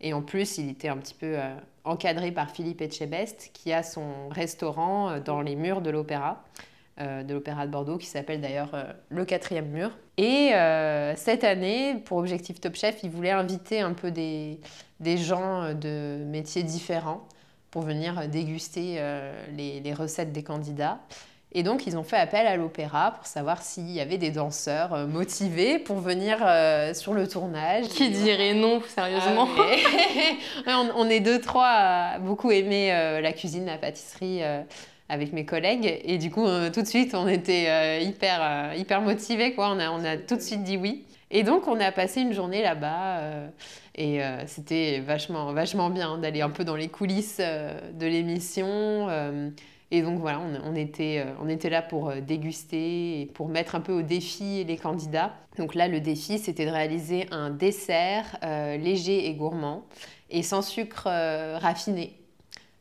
Et 0.02 0.14
en 0.14 0.22
plus, 0.22 0.56
il 0.56 0.70
était 0.70 0.88
un 0.88 0.96
petit 0.96 1.12
peu 1.12 1.26
euh, 1.38 1.54
encadré 1.84 2.30
par 2.32 2.50
Philippe 2.50 2.80
Etchebest, 2.80 3.50
qui 3.52 3.70
a 3.72 3.82
son 3.82 4.28
restaurant 4.30 5.10
euh, 5.10 5.20
dans 5.20 5.42
les 5.42 5.56
murs 5.56 5.82
de 5.82 5.90
l'opéra, 5.90 6.42
euh, 6.58 6.62
de 7.00 7.34
l'opéra 7.34 7.66
de 7.66 7.70
Bordeaux, 7.72 7.98
qui 7.98 8.06
s'appelle 8.06 8.40
d'ailleurs 8.40 8.70
euh, 8.74 8.84
le 9.08 9.24
quatrième 9.24 9.66
mur. 9.68 9.90
Et 10.18 10.50
euh, 10.54 11.14
cette 11.16 11.44
année, 11.44 11.94
pour 12.04 12.18
Objectif 12.18 12.60
Top 12.60 12.74
Chef, 12.76 13.02
il 13.02 13.10
voulait 13.10 13.30
inviter 13.30 13.80
un 13.80 13.92
peu 13.94 14.10
des, 14.10 14.60
des 15.00 15.16
gens 15.16 15.62
euh, 15.62 15.74
de 15.74 16.22
métiers 16.24 16.62
différents 16.62 17.26
pour 17.70 17.82
venir 17.82 18.18
euh, 18.18 18.26
déguster 18.26 18.96
euh, 18.98 19.32
les, 19.56 19.80
les 19.80 19.94
recettes 19.94 20.32
des 20.32 20.42
candidats. 20.42 20.98
Et 21.52 21.64
donc, 21.64 21.88
ils 21.88 21.96
ont 21.98 22.04
fait 22.04 22.16
appel 22.16 22.46
à 22.46 22.56
l'opéra 22.56 23.10
pour 23.16 23.26
savoir 23.26 23.60
s'il 23.62 23.90
y 23.90 23.98
avait 24.00 24.18
des 24.18 24.30
danseurs 24.30 24.94
euh, 24.94 25.06
motivés 25.08 25.80
pour 25.80 25.96
venir 25.98 26.38
euh, 26.42 26.94
sur 26.94 27.12
le 27.12 27.26
tournage. 27.26 27.88
Qui 27.88 28.08
dirait 28.10 28.54
non, 28.54 28.80
sérieusement 28.86 29.48
Ah, 29.58 29.62
mais- 30.66 30.72
on, 30.72 30.90
on 30.94 31.08
est 31.08 31.18
deux, 31.18 31.40
trois 31.40 31.66
à 31.66 32.18
beaucoup 32.20 32.52
aimer 32.52 32.92
euh, 32.92 33.20
la 33.20 33.32
cuisine, 33.32 33.66
la 33.66 33.78
pâtisserie 33.78 34.44
euh, 34.44 34.62
avec 35.10 35.32
mes 35.32 35.44
collègues. 35.44 36.00
Et 36.04 36.16
du 36.16 36.30
coup, 36.30 36.46
euh, 36.46 36.70
tout 36.70 36.82
de 36.82 36.86
suite, 36.86 37.14
on 37.14 37.28
était 37.28 37.66
euh, 37.68 37.98
hyper, 38.00 38.38
euh, 38.40 38.74
hyper 38.76 39.02
motivés. 39.02 39.52
Quoi. 39.52 39.70
On, 39.74 39.78
a, 39.78 39.90
on 39.90 40.04
a 40.04 40.16
tout 40.16 40.36
de 40.36 40.40
suite 40.40 40.62
dit 40.62 40.76
oui. 40.76 41.04
Et 41.32 41.42
donc, 41.42 41.68
on 41.68 41.78
a 41.80 41.92
passé 41.92 42.20
une 42.20 42.32
journée 42.32 42.62
là-bas. 42.62 43.20
et 43.94 44.20
c'était 44.46 44.98
vachement, 44.98 45.52
vachement 45.52 45.88
bien 45.88 46.18
d'aller 46.18 46.40
un 46.40 46.50
peu 46.50 46.64
dans 46.64 46.74
les 46.74 46.88
coulisses 46.88 47.38
de 47.38 48.04
l'émission. 48.04 49.08
et 49.92 50.02
donc 50.02 50.18
voilà, 50.18 50.40
on, 50.64 50.74
était, 50.74 51.24
on 51.40 51.48
était 51.48 51.70
là 51.70 51.82
pour 51.82 52.12
déguster 52.14 53.30
pour 53.34 53.48
mettre 53.48 53.76
un 53.76 53.80
peu 53.80 53.92
au 53.92 54.02
défi 54.02 54.64
les 54.64 54.76
candidats. 54.76 55.32
Donc 55.56 55.76
là, 55.76 55.86
le 55.86 56.00
défi, 56.00 56.40
c'était 56.40 56.66
de 56.66 56.72
réaliser 56.72 57.28
un 57.30 57.50
dessert 57.50 58.36
léger 58.42 59.28
et 59.28 59.34
gourmand 59.34 59.84
et 60.30 60.42
sans 60.42 60.62
sucre 60.62 61.04
raffiné. 61.60 62.19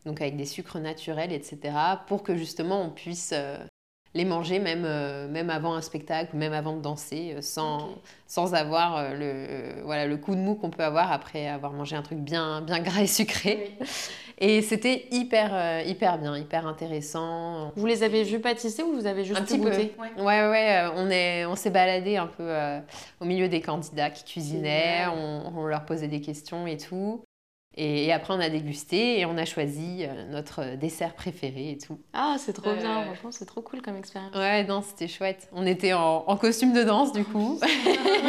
Donc 0.06 0.22
avec 0.22 0.38
des 0.38 0.46
sucres 0.46 0.80
naturels, 0.80 1.32
etc. 1.32 1.60
Pour 2.08 2.24
que 2.24 2.36
justement 2.36 2.82
on 2.82 2.90
puisse 2.90 3.32
euh, 3.34 3.58
les 4.16 4.26
manger 4.26 4.60
même, 4.60 4.86
euh, 4.86 5.28
même 5.28 5.50
avant 5.50 5.76
un 5.76 5.82
spectacle, 5.82 6.36
même 6.36 6.54
avant 6.54 6.76
de 6.76 6.82
danser, 6.82 7.34
euh, 7.36 7.42
sans, 7.42 7.90
sans 8.28 8.56
avoir 8.56 8.98
euh, 8.98 9.14
le, 9.14 9.84
voilà, 9.84 10.08
le 10.08 10.18
coup 10.18 10.36
de 10.36 10.40
mou 10.40 10.56
qu'on 10.56 10.72
peut 10.72 10.84
avoir 10.84 11.12
après 11.12 11.48
avoir 11.48 11.74
mangé 11.74 11.96
un 11.96 12.02
truc 12.02 12.18
bien, 12.20 12.62
bien 12.62 12.80
gras 12.80 13.02
et 13.02 13.08
sucré. 13.08 13.78
Et 14.42 14.62
c'était 14.62 15.06
hyper, 15.12 15.86
hyper 15.86 16.18
bien, 16.18 16.38
hyper 16.38 16.66
intéressant. 16.66 17.74
Vous 17.76 17.86
les 17.86 18.04
avez 18.04 18.24
vus 18.24 18.40
pâtisser 18.40 18.84
ou 18.84 18.94
vous 18.94 19.06
avez 19.06 19.26
juste 19.26 19.38
Un 19.38 19.44
petit 19.44 19.58
peu. 19.60 19.70
goûter 19.70 19.94
Ouais, 20.18 20.50
ouais, 20.50 20.86
on 20.96 21.10
est, 21.10 21.46
on 21.46 21.58
s'est 21.58 21.72
baladé 21.72 22.16
un 22.16 22.28
peu 22.28 22.50
au 23.20 23.26
milieu 23.26 23.50
des 23.50 23.60
candidats 23.60 24.10
qui 24.10 24.24
cuisinaient, 24.24 25.08
on 25.08 25.66
leur 25.66 25.84
posait 25.84 26.08
des 26.08 26.22
questions 26.22 26.66
et 26.68 26.78
tout. 26.78 27.22
Et, 27.82 28.08
et 28.08 28.12
après, 28.12 28.34
on 28.34 28.40
a 28.42 28.50
dégusté 28.50 29.20
et 29.22 29.26
on 29.26 29.38
a 29.38 29.46
choisi 29.46 30.00
euh, 30.02 30.26
notre 30.30 30.76
dessert 30.76 31.14
préféré 31.14 31.72
et 31.72 31.78
tout. 31.78 31.98
Ah, 32.12 32.36
c'est 32.38 32.52
trop 32.52 32.72
Ouais, 32.72 32.76
bien, 32.78 33.04
franchement, 33.06 33.32
c'est 33.32 33.46
trop 33.46 33.62
cool 33.62 33.82
comme 33.82 33.96
expérience. 33.96 34.36
Ouais, 34.36 34.66
non, 34.66 34.82
c'était 34.82 35.08
chouette. 35.08 35.48
On 35.54 35.66
était 35.66 35.94
en, 35.94 36.26
en 36.28 36.36
costume 36.36 36.74
de 36.74 36.84
danse 36.84 37.14
du 37.14 37.24
coup. 37.24 37.58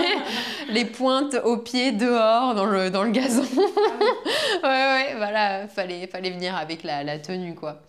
Les 0.69 0.85
pointes 0.85 1.35
aux 1.45 1.57
pieds 1.57 1.91
dehors 1.93 2.55
dans 2.55 2.65
le, 2.67 2.91
dans 2.91 3.03
le 3.03 3.11
gazon. 3.11 3.43
ouais, 4.63 4.69
ouais, 4.69 5.15
voilà, 5.17 5.67
fallait, 5.69 6.07
fallait 6.07 6.31
venir 6.31 6.55
avec 6.57 6.83
la, 6.85 7.03
la 7.03 7.19
tenue 7.19 7.55
quoi. 7.55 7.81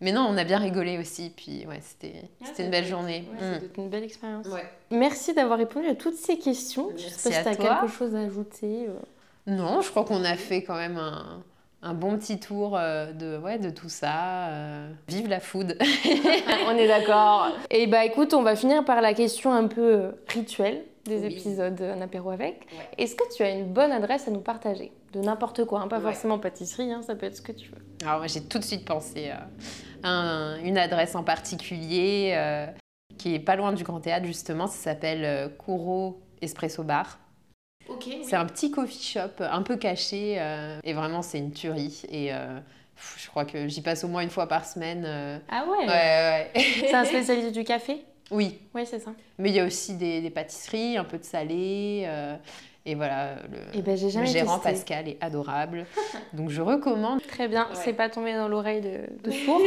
Mais 0.00 0.12
non, 0.12 0.26
on 0.30 0.36
a 0.38 0.44
bien 0.44 0.56
rigolé 0.58 0.96
aussi, 0.96 1.28
puis 1.36 1.66
ouais, 1.68 1.80
c'était 1.82 2.22
c'était 2.42 2.64
une 2.64 2.70
belle 2.70 2.86
journée. 2.86 3.28
Ouais, 3.38 3.46
Mm. 3.58 3.64
être 3.64 3.76
une 3.78 3.90
belle 3.90 4.04
expérience. 4.04 4.46
Ouais. 4.46 4.64
Merci 4.90 5.34
d'avoir 5.34 5.58
répondu 5.58 5.86
à 5.88 5.94
toutes 5.94 6.14
ces 6.16 6.38
questions. 6.38 6.88
je 6.96 7.02
Merci 7.02 7.18
sais 7.18 7.30
pas 7.30 7.36
si 7.36 7.42
tu 7.42 7.48
as 7.48 7.56
toi. 7.56 7.78
quelque 7.82 7.92
chose 7.94 8.14
à 8.14 8.20
ajouter. 8.20 8.86
Non, 9.46 9.80
je 9.80 9.90
crois 9.90 10.04
qu'on 10.04 10.24
a 10.24 10.34
fait 10.36 10.62
quand 10.62 10.76
même 10.76 10.96
un, 10.98 11.42
un 11.82 11.94
bon 11.94 12.16
petit 12.18 12.38
tour 12.38 12.76
euh, 12.76 13.12
de, 13.12 13.38
ouais, 13.38 13.58
de 13.58 13.70
tout 13.70 13.88
ça. 13.88 14.48
euh. 14.48 14.90
Vive 15.08 15.28
la 15.28 15.40
food 15.40 15.76
on 16.68 16.76
est 16.76 16.86
d'accord. 16.88 17.48
Et 17.70 17.86
bah 17.86 18.04
écoute, 18.04 18.34
on 18.34 18.42
va 18.42 18.54
finir 18.56 18.84
par 18.84 19.00
la 19.00 19.14
question 19.14 19.52
un 19.52 19.66
peu 19.66 19.94
euh, 19.94 20.10
rituelle 20.28 20.84
des 21.06 21.20
Oui. 21.20 21.26
épisodes 21.32 21.80
Un 21.80 22.00
apéro 22.02 22.30
avec. 22.30 22.66
Ouais. 22.72 22.88
Est-ce 22.98 23.16
que 23.16 23.24
tu 23.34 23.42
as 23.42 23.50
une 23.50 23.72
bonne 23.72 23.90
adresse 23.92 24.28
à 24.28 24.30
nous 24.30 24.40
partager? 24.40 24.92
De 25.12 25.20
n'importe 25.20 25.64
quoi, 25.64 25.80
hein, 25.80 25.88
pas 25.88 25.96
Ouais. 25.96 26.02
forcément 26.12 26.38
pâtisserie, 26.38 26.92
hein, 26.92 27.00
ça 27.02 27.14
peut 27.16 27.26
être 27.26 27.36
ce 27.36 27.42
que 27.42 27.52
tu 27.52 27.70
veux. 27.70 27.78
Alors 28.06 28.18
moi 28.18 28.26
j'ai 28.28 28.42
tout 28.42 28.58
de 28.58 28.64
suite 28.64 28.84
pensé 28.84 29.30
à 29.30 29.46
un- 30.08 30.58
une 30.62 30.78
adresse 30.78 31.14
en 31.16 31.24
particulier 31.24 32.32
euh, 32.36 32.66
qui 33.18 33.34
est 33.34 33.40
pas 33.40 33.56
loin 33.56 33.72
du 33.72 33.82
Grand 33.84 34.00
Théâtre 34.00 34.26
justement, 34.26 34.66
ça 34.66 34.76
s'appelle 34.76 35.50
Kuro 35.58 36.20
Espresso 36.42 36.82
Bar. 36.84 37.18
C'est 38.22 38.36
un 38.36 38.46
petit 38.46 38.70
coffee 38.70 39.02
shop 39.02 39.40
un 39.40 39.62
peu 39.62 39.76
caché 39.76 40.36
euh, 40.38 40.78
et 40.84 40.92
vraiment 40.92 41.22
c'est 41.22 41.38
une 41.38 41.52
tuerie 41.52 42.02
et 42.10 42.32
euh, 42.32 42.58
pff, 42.96 43.16
je 43.24 43.28
crois 43.28 43.44
que 43.44 43.68
j'y 43.68 43.82
passe 43.82 44.04
au 44.04 44.08
moins 44.08 44.22
une 44.22 44.30
fois 44.30 44.46
par 44.46 44.64
semaine. 44.64 45.04
euh. 45.06 45.38
Ah 45.50 45.64
ouais, 45.68 45.86
Ouais, 45.86 45.86
ouais. 45.86 46.50
C'est 46.80 46.94
un 46.94 47.04
spécialiste 47.06 47.52
du 47.52 47.64
café? 47.64 48.04
Oui, 48.30 48.58
Ouais, 48.74 48.84
c'est 48.84 49.00
ça. 49.00 49.10
mais 49.38 49.50
il 49.50 49.56
y 49.56 49.60
a 49.60 49.64
aussi 49.64 49.94
des, 49.94 50.20
des 50.20 50.30
pâtisseries, 50.30 50.96
un 50.96 51.04
peu 51.04 51.18
de 51.18 51.24
salé 51.24 52.06
et 52.86 52.94
voilà. 52.94 53.34
Le, 53.50 53.78
Et 53.78 53.82
ben 53.82 53.98
le 54.00 54.24
gérant 54.26 54.58
testé. 54.58 54.70
Pascal 54.72 55.08
est 55.08 55.18
adorable, 55.20 55.84
donc 56.32 56.48
je 56.48 56.62
recommande. 56.62 57.20
Très 57.26 57.46
bien, 57.48 57.64
Ouais. 57.68 57.74
c'est 57.74 57.92
pas 57.92 58.08
tombé 58.08 58.32
dans 58.34 58.48
l'oreille 58.48 58.80
de, 58.80 59.00
de 59.22 59.30
sourd. 59.44 59.60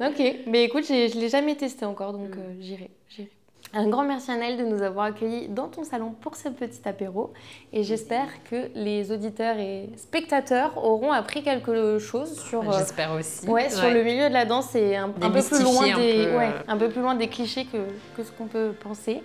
ok, 0.00 0.36
mais 0.46 0.64
écoute, 0.64 0.84
je 0.86 1.18
l'ai 1.18 1.28
jamais 1.28 1.56
testé 1.56 1.84
encore, 1.84 2.12
donc 2.12 2.30
Mm. 2.36 2.60
j'irai. 2.60 2.90
j'irai. 3.10 3.30
Un 3.74 3.88
grand 3.88 4.04
merci 4.04 4.30
Annelle 4.30 4.58
de 4.58 4.64
nous 4.64 4.82
avoir 4.82 5.06
accueillis 5.06 5.48
dans 5.48 5.66
ton 5.68 5.82
salon 5.82 6.10
pour 6.10 6.36
ce 6.36 6.50
petit 6.50 6.86
apéro 6.86 7.32
et 7.72 7.82
j'espère 7.84 8.28
que 8.44 8.70
les 8.74 9.10
auditeurs 9.10 9.56
et 9.58 9.88
spectateurs 9.96 10.76
auront 10.76 11.10
appris 11.10 11.42
quelque 11.42 11.98
chose 11.98 12.38
sur, 12.38 12.62
bah, 12.62 12.76
j'espère 12.78 13.12
aussi. 13.12 13.48
Ouais, 13.48 13.70
sur 13.70 13.88
le 13.88 14.02
milieu 14.02 14.28
de 14.28 14.34
la 14.34 14.44
danse 14.44 14.74
et 14.74 14.96
un, 14.96 15.08
peu 15.08 15.30
plus 15.30 15.62
loin 15.62 15.96
des, 15.96 16.26
Ouais, 16.36 16.52
un 16.68 16.76
peu 16.76 16.90
plus 16.90 17.00
loin 17.00 17.14
des 17.14 17.28
clichés 17.28 17.64
que, 17.64 17.78
que 18.14 18.22
ce 18.22 18.30
qu'on 18.30 18.46
peut 18.46 18.74
penser. 18.78 19.22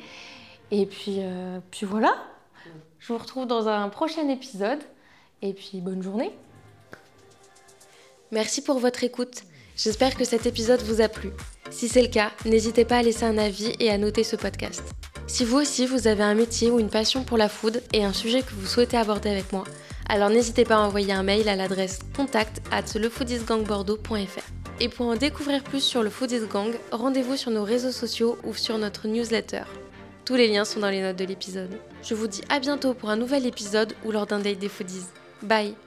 Et 0.72 0.86
puis, 0.86 1.18
euh, 1.20 1.60
puis 1.70 1.86
voilà, 1.86 2.16
je 3.00 3.12
vous 3.12 3.20
retrouve 3.20 3.48
dans 3.48 3.68
un 3.68 3.90
prochain 3.90 4.30
épisode 4.30 4.80
et 5.42 5.54
puis 5.54 5.82
bonne 5.82 6.02
journée. 6.02 6.32
Merci 8.32 8.62
pour 8.62 8.80
votre 8.80 9.04
écoute. 9.04 9.44
J'espère 9.76 10.16
que 10.16 10.24
cet 10.24 10.46
épisode 10.46 10.82
vous 10.82 11.02
a 11.02 11.10
plu. 11.10 11.32
Si 11.70 11.88
c'est 11.88 12.02
le 12.02 12.08
cas, 12.08 12.32
n'hésitez 12.46 12.86
pas 12.86 12.98
à 12.98 13.04
laisser 13.04 13.26
un 13.26 13.38
avis 13.38 13.74
et 13.80 13.90
à 13.90 13.98
noter 13.98 14.24
ce 14.24 14.36
podcast. 14.36 14.84
Si 15.28 15.44
vous 15.44 15.58
aussi 15.58 15.86
vous 15.86 16.08
avez 16.08 16.24
un 16.24 16.36
métier 16.36 16.72
ou 16.72 16.80
une 16.80 16.90
passion 16.90 17.24
pour 17.24 17.38
la 17.38 17.50
food 17.50 17.82
et 17.94 18.04
un 18.04 18.14
sujet 18.14 18.42
que 18.42 18.54
vous 18.54 18.66
souhaitez 18.66 18.98
aborder 18.98 19.30
avec 19.30 19.52
moi, 19.52 19.66
alors 20.10 20.30
n'hésitez 20.30 20.64
pas 20.64 20.78
à 20.78 20.80
envoyer 20.80 21.12
un 21.12 21.24
mail 21.24 21.50
à 21.50 21.56
l'adresse 21.56 22.00
contact 22.16 22.62
at 22.72 22.98
lefoodisgangbordeaux.fr. 22.98 24.58
Et 24.80 24.90
pour 24.90 25.08
en 25.08 25.16
découvrir 25.16 25.64
plus 25.64 25.82
sur 25.82 26.04
le 26.04 26.10
Foodies 26.10 26.48
Gang, 26.52 26.74
rendez-vous 26.92 27.36
sur 27.36 27.52
nos 27.52 27.64
réseaux 27.64 27.92
sociaux 27.92 28.38
ou 28.44 28.54
sur 28.54 28.78
notre 28.78 29.08
newsletter. 29.08 29.64
Tous 30.24 30.36
les 30.36 30.48
liens 30.48 30.66
sont 30.66 30.80
dans 30.80 30.90
les 30.90 31.02
notes 31.02 31.18
de 31.18 31.26
l'épisode. 31.26 31.80
Je 32.04 32.14
vous 32.14 32.28
dis 32.28 32.42
à 32.50 32.60
bientôt 32.60 32.94
pour 32.94 33.10
un 33.10 33.16
nouvel 33.16 33.46
épisode 33.46 33.96
ou 34.06 34.12
lors 34.12 34.28
d'un 34.28 34.40
date 34.40 34.60
des 34.60 34.70
foodies. 34.70 35.06
Bye 35.42 35.87